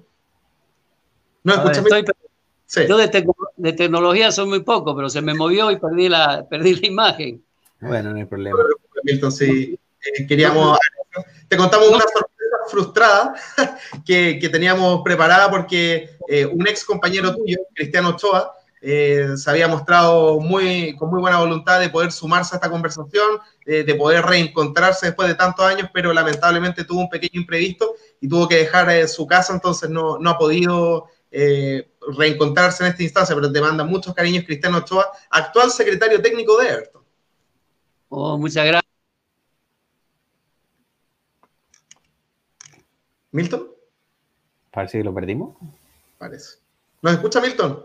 [1.45, 1.89] No, escúchame.
[2.87, 6.87] Yo de, tecnología soy muy poco, pero se me movió y perdí la, perdí la
[6.87, 7.43] imagen.
[7.81, 8.59] Bueno, no hay problema.
[9.05, 9.79] Milton, sí.
[10.05, 10.79] Eh, queríamos.
[11.49, 13.35] Te contamos una sorpresa frustrada
[14.07, 19.67] que, que teníamos preparada porque eh, un ex compañero tuyo, Cristiano Ochoa, eh, se había
[19.67, 25.07] mostrado muy, con muy buena voluntad de poder sumarse a esta conversación, de poder reencontrarse
[25.07, 29.27] después de tantos años, pero lamentablemente tuvo un pequeño imprevisto y tuvo que dejar su
[29.27, 34.15] casa, entonces no, no ha podido eh, reencontrarse en esta instancia, pero te manda muchos
[34.15, 37.03] cariños Cristiano Ochoa, actual secretario técnico de Everton.
[38.09, 38.88] Oh, muchas gracias.
[43.33, 43.69] ¿Milton?
[44.73, 45.57] Parece que lo perdimos.
[46.19, 46.59] Parece.
[47.03, 47.85] ¿Nos escucha Milton?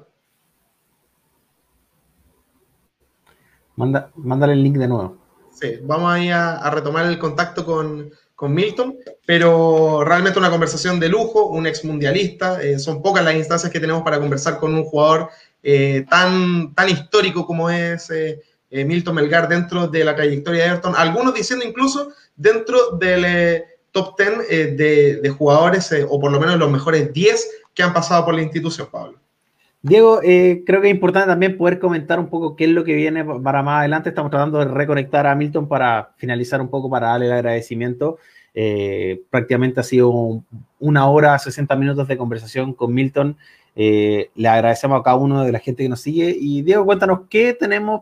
[3.75, 5.17] Manda, mándale el link de nuevo.
[5.51, 8.11] Sí, vamos ahí a retomar el contacto con,
[8.43, 12.61] con Milton, pero realmente una conversación de lujo, un ex mundialista.
[12.61, 15.29] Eh, son pocas las instancias que tenemos para conversar con un jugador
[15.61, 20.93] eh, tan, tan histórico como es eh, Milton Melgar dentro de la trayectoria de Everton.
[20.97, 23.63] Algunos diciendo incluso dentro del
[23.93, 28.25] top 10 de, de, jugadores, o por lo menos los mejores 10 que han pasado
[28.25, 29.17] por la institución, Pablo.
[29.81, 33.23] Diego, creo que es importante también poder comentar un poco qué es lo que viene
[33.23, 34.09] para más adelante.
[34.09, 38.17] Estamos tratando de reconectar a Milton para finalizar un poco, para darle el agradecimiento
[38.53, 40.43] eh, prácticamente ha sido
[40.79, 43.37] una hora, 60 minutos de conversación con Milton.
[43.75, 46.35] Eh, le agradecemos a cada uno de la gente que nos sigue.
[46.39, 48.01] Y Diego, cuéntanos qué tenemos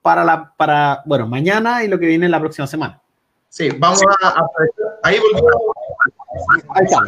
[0.00, 3.01] para la, para, bueno, mañana y lo que viene la próxima semana.
[3.52, 4.46] Sí, vamos a,
[5.02, 5.52] ahí volvemos.
[6.74, 7.04] Ahí está.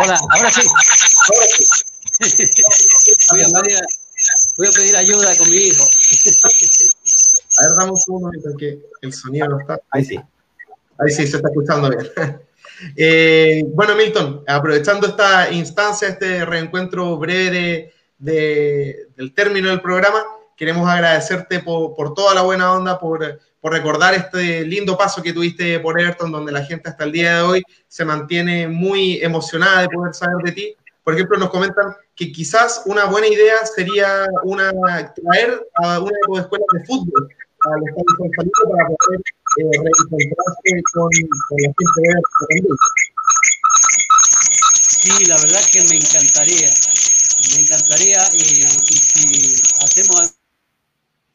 [0.00, 0.60] Hola, ahora sí.
[3.32, 3.80] Voy a, pedir,
[4.56, 5.82] voy a pedir ayuda con mi hijo.
[5.82, 9.80] A ver, damos un momento que el sonido no está.
[9.90, 10.16] Ahí sí.
[10.16, 12.10] Ahí sí, se está escuchando bien.
[12.96, 20.22] Eh, bueno, Milton, aprovechando esta instancia, este reencuentro breve del término del programa,
[20.56, 25.98] queremos agradecerte por, toda la buena onda, por, recordar este lindo paso que tuviste por
[25.98, 30.12] Everton, donde la gente hasta el día de hoy se mantiene muy emocionada de poder
[30.12, 30.76] saber de ti.
[31.02, 34.26] Por ejemplo, nos comentan que quizás una buena idea sería
[35.14, 37.28] traer a una de tus escuelas de fútbol
[37.64, 39.20] al Estadio San para poder
[39.56, 42.68] eh, reencontrarse con, la gente de
[44.80, 46.70] Sí, la verdad que me encantaría.
[47.54, 50.34] Me encantaría y, y si hacemos...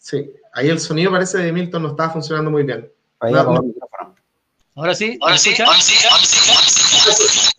[0.10, 2.92] Sí, ahí el sonido parece de Milton no estaba funcionando muy bien.
[3.20, 3.62] Ahí no, no.
[4.74, 7.52] Ahora sí, ahora sí, ahora sí, ahora sí.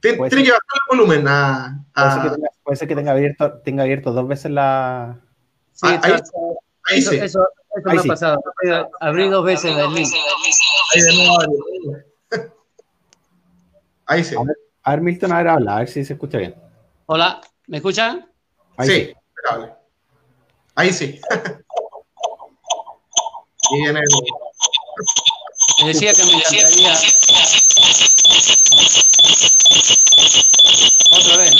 [0.00, 2.36] Tiene que bajar el volumen a, a...
[2.64, 5.20] Puede, ser que tenga, abierto, tenga abierto dos veces la,
[5.74, 6.12] Sí, ah, ahí,
[6.90, 7.16] ahí, eso, sí.
[7.18, 8.42] eso, eso me ha pasado.
[9.00, 10.08] Abrí dos veces el link.
[10.92, 11.02] Ahí.
[14.06, 14.34] Ahí sí.
[14.82, 16.56] A ver, Milton, a ver, habla, a ver si se escucha bien.
[17.06, 18.33] Hola, ¿me escuchan?
[18.76, 19.14] Ahí sí, sí.
[20.74, 21.20] Ahí sí.
[23.70, 24.06] y viene el...
[25.82, 26.94] Me decía que me encantaría.
[31.10, 31.54] Otra vez.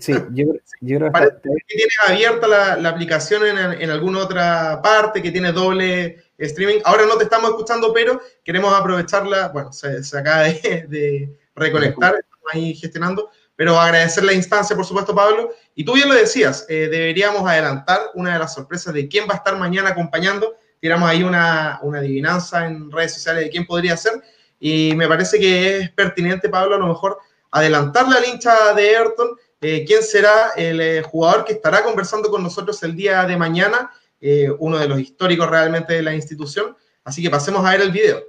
[0.00, 0.46] Sí, yo,
[0.80, 1.30] yo creo que,
[1.66, 6.80] tienes abierta la, la aplicación en, en, alguna otra parte, que tiene doble streaming.
[6.84, 9.48] Ahora no te estamos escuchando, pero queremos aprovecharla.
[9.48, 13.30] Bueno, se, se acaba de, de, reconectar, estamos ahí gestionando.
[13.62, 15.52] Pero agradecer la instancia, por supuesto, Pablo.
[15.76, 19.34] Y tú bien lo decías, eh, deberíamos adelantar una de las sorpresas de quién va
[19.34, 20.56] a estar mañana acompañando.
[20.80, 24.20] Tiramos ahí una, una adivinanza en redes sociales de quién podría ser.
[24.58, 27.18] Y me parece que es pertinente, Pablo, a lo mejor
[27.52, 29.28] adelantarle al hincha de Ayrton
[29.60, 33.92] eh, quién será el eh, jugador que estará conversando con nosotros el día de mañana,
[34.20, 36.76] eh, uno de los históricos realmente de la institución.
[37.04, 38.24] Así que pasemos a ver el video.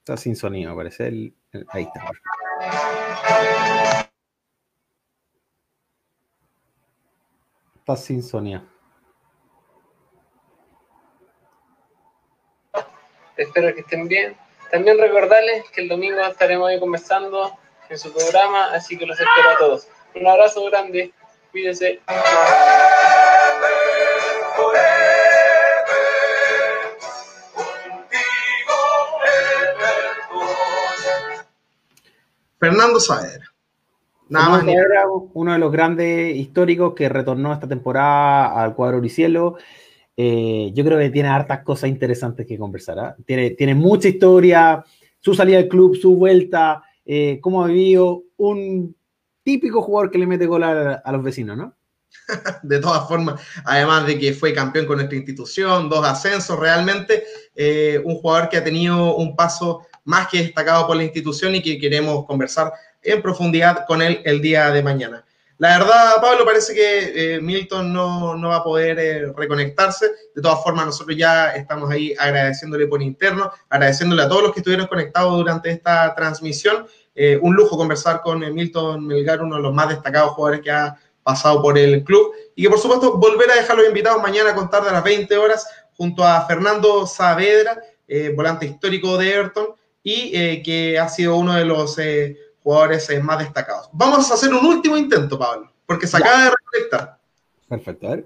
[0.00, 1.06] Está sin sonido, parece.
[1.06, 1.34] El,
[1.68, 2.00] ahí está.
[7.78, 8.62] Está sin sonido.
[13.36, 14.36] Espero que estén bien.
[14.70, 17.56] También recordarles que el domingo estaremos ahí conversando
[17.88, 19.88] en su programa, así que los espero a todos.
[20.14, 21.12] Un abrazo grande,
[21.52, 22.00] cuídense.
[32.58, 33.52] Fernando Saavedra.
[34.28, 34.64] Nada más.
[34.66, 35.04] Era
[35.34, 39.56] uno de los grandes históricos que retornó esta temporada al cuadro Oricielo.
[40.16, 42.98] Eh, yo creo que tiene hartas cosas interesantes que conversar.
[42.98, 43.16] ¿ah?
[43.24, 44.84] Tiene, tiene mucha historia,
[45.20, 48.96] su salida del club, su vuelta, eh, cómo ha vivido un
[49.42, 51.74] típico jugador que le mete gol a, los vecinos, ¿no?
[52.62, 57.22] de todas formas, además de que fue campeón con nuestra institución, dos ascensos, realmente
[57.54, 61.62] eh, un jugador que ha tenido un paso más que destacado por la institución y
[61.62, 65.26] que queremos conversar en profundidad con él el día de mañana.
[65.58, 70.10] La verdad, Pablo, parece que eh, Milton no, va a poder eh, reconectarse.
[70.34, 74.60] De todas formas, nosotros ya estamos ahí agradeciéndole por interno, agradeciéndole a todos los que
[74.60, 76.86] estuvieron conectados durante esta transmisión.
[77.14, 80.94] Eh, un lujo conversar con Milton Melgar, uno de los más destacados jugadores que ha
[81.22, 82.32] pasado por el club.
[82.54, 85.38] Y que, por supuesto, volver a dejar los invitados mañana a contar de las 20
[85.38, 87.80] horas junto a Fernando Saavedra,
[88.34, 89.68] volante histórico de Everton,
[90.08, 91.98] y que ha sido uno de los
[92.66, 93.88] jugadores eh, más destacados.
[93.92, 97.18] Vamos a hacer un último intento, Pablo, porque se acaba de reconectar.
[97.68, 98.24] Perfecto, a ver.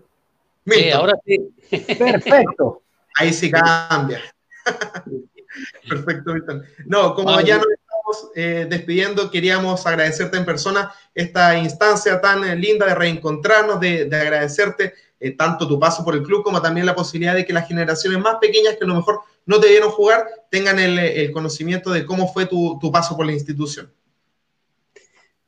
[0.67, 1.55] Sí, ahora sí.
[1.69, 2.83] Perfecto.
[3.17, 4.23] Ahí sí cambia.
[5.91, 6.65] Perfecto, Víctor.
[6.87, 12.57] No, como ya nos estamos eh, despidiendo, queríamos agradecerte en persona esta instancia tan eh,
[12.57, 14.95] linda de reencontrarnos, de, agradecerte
[15.37, 18.37] tanto tu paso por el club como también la posibilidad de que las generaciones más
[18.37, 19.21] pequeñas que a lo mejor
[19.51, 23.93] no te vieron jugar tengan el, conocimiento de cómo fue tu, paso por la institución.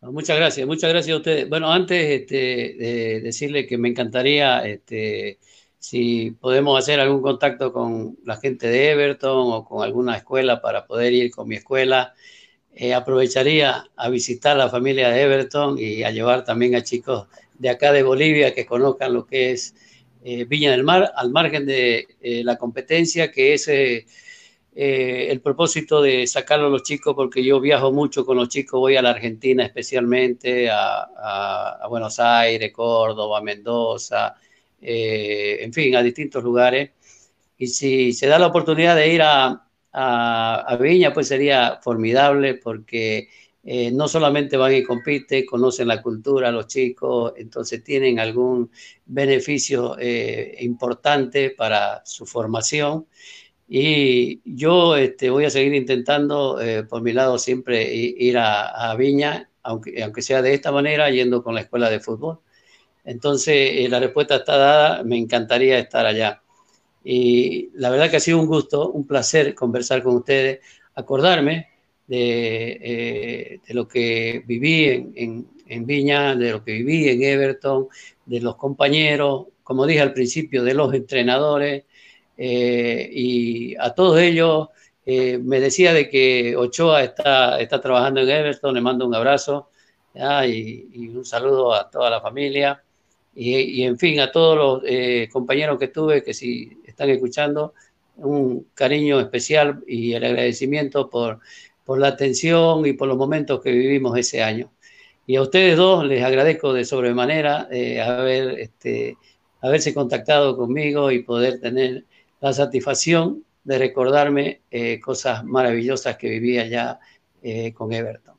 [0.01, 1.49] Muchas gracias, muchas gracias a ustedes.
[1.49, 5.39] Bueno, antes este, de decirle que me encantaría este,
[5.79, 10.85] si podemos hacer algún contacto con la gente de Everton o con alguna escuela para
[10.85, 12.13] poder ir con mi escuela.
[12.75, 17.71] Eh, aprovecharía a visitar la familia de Everton y a llevar también a chicos de
[17.71, 19.77] acá de Bolivia que conozcan lo que es
[20.25, 24.07] eh, Viña del Mar, al margen de eh, la competencia, que es eh,
[24.75, 28.97] el propósito de sacarlo a los chicos, porque yo viajo mucho con los chicos, voy
[28.97, 34.35] a la Argentina especialmente, a, Buenos Aires, Córdoba, Mendoza,
[34.81, 36.91] en fin, a distintos lugares.
[37.59, 43.29] Y si se da la oportunidad de ir a, Viña, pues sería formidable porque
[43.65, 48.71] eh, no solamente van y compiten, conocen la cultura los chicos, entonces tienen algún
[49.07, 49.97] beneficio
[50.59, 53.07] importante para su formación.
[53.75, 59.49] Y yo este, voy a seguir intentando, eh, por mi lado, siempre ir a, Viña,
[59.63, 62.41] aunque, aunque sea de esta manera, yendo con la escuela de fútbol.
[63.03, 66.43] Entonces, eh, la respuesta está dada, me encantaría estar allá.
[67.03, 70.61] Y la verdad que ha sido un gusto, un placer conversar con ustedes,
[70.95, 71.69] acordarme
[72.13, 77.23] de, eh, de lo que viví en, en, en, Viña, de lo que viví en
[77.23, 77.89] Everton,
[78.27, 81.85] de los compañeros, como dije al principio, de los entrenadores,
[82.37, 84.69] eh, y a todos ellos
[85.07, 89.71] eh, me decía de que Ochoa está, está trabajando en Everton, le mando un abrazo
[90.15, 92.83] y, un saludo a toda la familia
[93.35, 97.73] y, en fin a todos los compañeros que tuve que si están escuchando,
[98.17, 101.41] un cariño especial y el agradecimiento por,
[101.85, 104.71] por la atención y por los momentos que vivimos ese año.
[105.27, 107.69] Y a ustedes dos les agradezco de sobremanera
[108.05, 109.17] haber, este,
[109.61, 112.05] haberse contactado conmigo y poder tener
[112.41, 116.99] la satisfacción de recordarme eh, cosas maravillosas que vivía ya
[117.43, 118.35] eh, con Everton.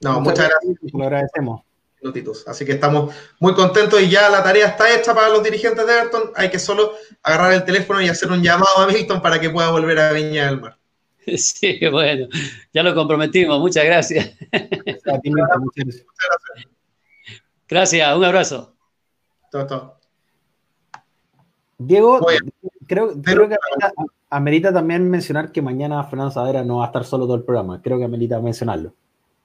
[0.00, 0.92] No, muchas, gracias.
[0.92, 1.62] Lo agradecemos.
[2.46, 5.92] Así que estamos muy contentos y ya la tarea está hecha para los dirigentes de
[5.92, 6.32] Everton.
[6.34, 9.70] Hay que solo agarrar el teléfono y hacer un llamado a Milton para que pueda
[9.70, 10.79] volver a Viña del Mar.
[11.36, 12.28] Sí, bueno,
[12.72, 13.60] ya lo comprometimos.
[13.60, 14.36] Muchas gracias.
[17.68, 18.74] Gracias, un abrazo.
[19.50, 20.00] Todo, todo.
[21.78, 22.20] Diego,
[22.86, 23.14] creo,
[23.48, 23.56] que
[24.28, 27.80] amerita, también mencionar que mañana Fernando Sadera no va a estar solo todo el programa.
[27.80, 28.92] Creo que amerita mencionarlo.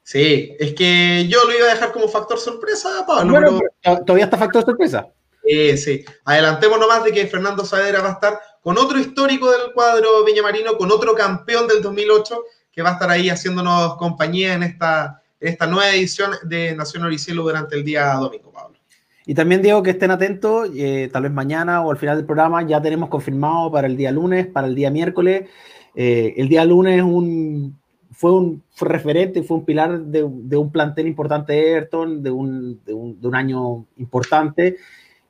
[0.04, 3.32] Sí, es que yo lo iba a dejar como factor sorpresa, Pablo.
[3.32, 3.60] Bueno,
[4.06, 5.08] ¿Todavía está factor sorpresa?
[5.46, 6.06] Sí, sí.
[6.26, 10.78] Adelantemos nomás de que Fernando Sadera va a estar con otro histórico del cuadro Viñamarino,
[10.78, 15.50] con otro campeón del 2008, que va a estar ahí haciéndonos compañía en esta, en
[15.50, 18.80] esta nueva edición de Nación Oricielo durante el día domingo, Pablo.
[19.28, 22.62] Y también digo que estén atentos, eh, tal vez mañana o al final del programa
[22.64, 25.50] ya tenemos confirmado para el día lunes, para el día miércoles.
[25.96, 27.80] Eh, el día lunes un,
[28.12, 32.94] fue un referente, fue un pilar de, un plantel importante de Everton, de un, de
[32.94, 34.78] un, año importante.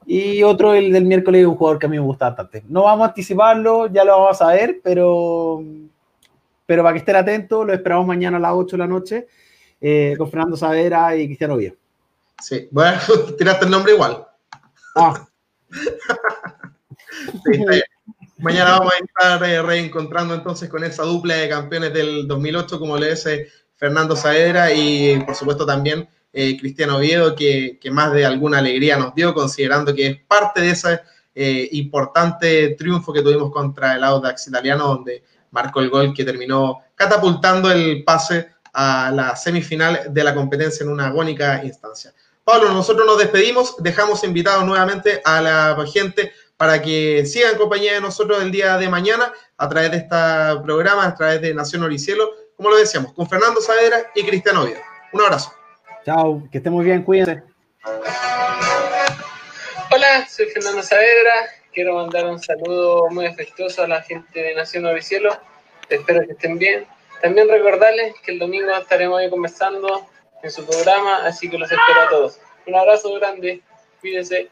[0.07, 2.63] Y otro, el del miércoles, un jugador que a mí me gusta bastante.
[2.67, 5.63] No vamos a anticiparlo, ya lo vamos a ver, pero,
[6.65, 9.27] pero para que estén atentos, lo esperamos mañana a las 8 de la noche
[9.81, 11.73] eh, con Fernando Savera y Cristiano Vía.
[12.41, 12.97] Sí, bueno,
[13.37, 14.25] tiraste el nombre igual.
[14.95, 15.27] Ah.
[18.37, 22.97] Mañana vamos a estar eh, reencontrando entonces con esa dupla de campeones del 2008, como
[22.97, 28.57] le dice Fernando Saavedra y por supuesto también eh, Cristiano Oviedo, que, más de alguna
[28.57, 30.99] alegría nos dio, considerando que es parte de ese
[31.33, 36.81] eh, importante triunfo que tuvimos contra el Audax italiano, donde marcó el gol que terminó
[36.93, 42.13] catapultando el pase a la semifinal de la competencia en una agónica instancia.
[42.43, 47.93] Pablo, nosotros nos despedimos, dejamos invitados nuevamente a la gente para que sigan en compañía
[47.93, 50.15] de nosotros el día de mañana a través de este
[50.63, 54.81] programa, a través de Nación Oricielo, como lo decíamos, con Fernando Saavedra y Cristiano Oviedo.
[55.13, 55.53] Un abrazo.
[56.05, 57.41] Chao, que estén muy bien, cuídense.
[59.91, 61.49] Hola, soy Fernando Saavedra.
[61.73, 65.35] Quiero mandar un saludo muy afectuoso a la gente de Nación Novicielo.
[65.89, 66.85] Espero que estén bien.
[67.23, 70.05] También recordarles que el domingo estaremos ahí conversando
[70.43, 72.39] en su programa, así que los espero a todos.
[72.67, 73.63] Un abrazo grande,
[73.99, 74.51] cuídense.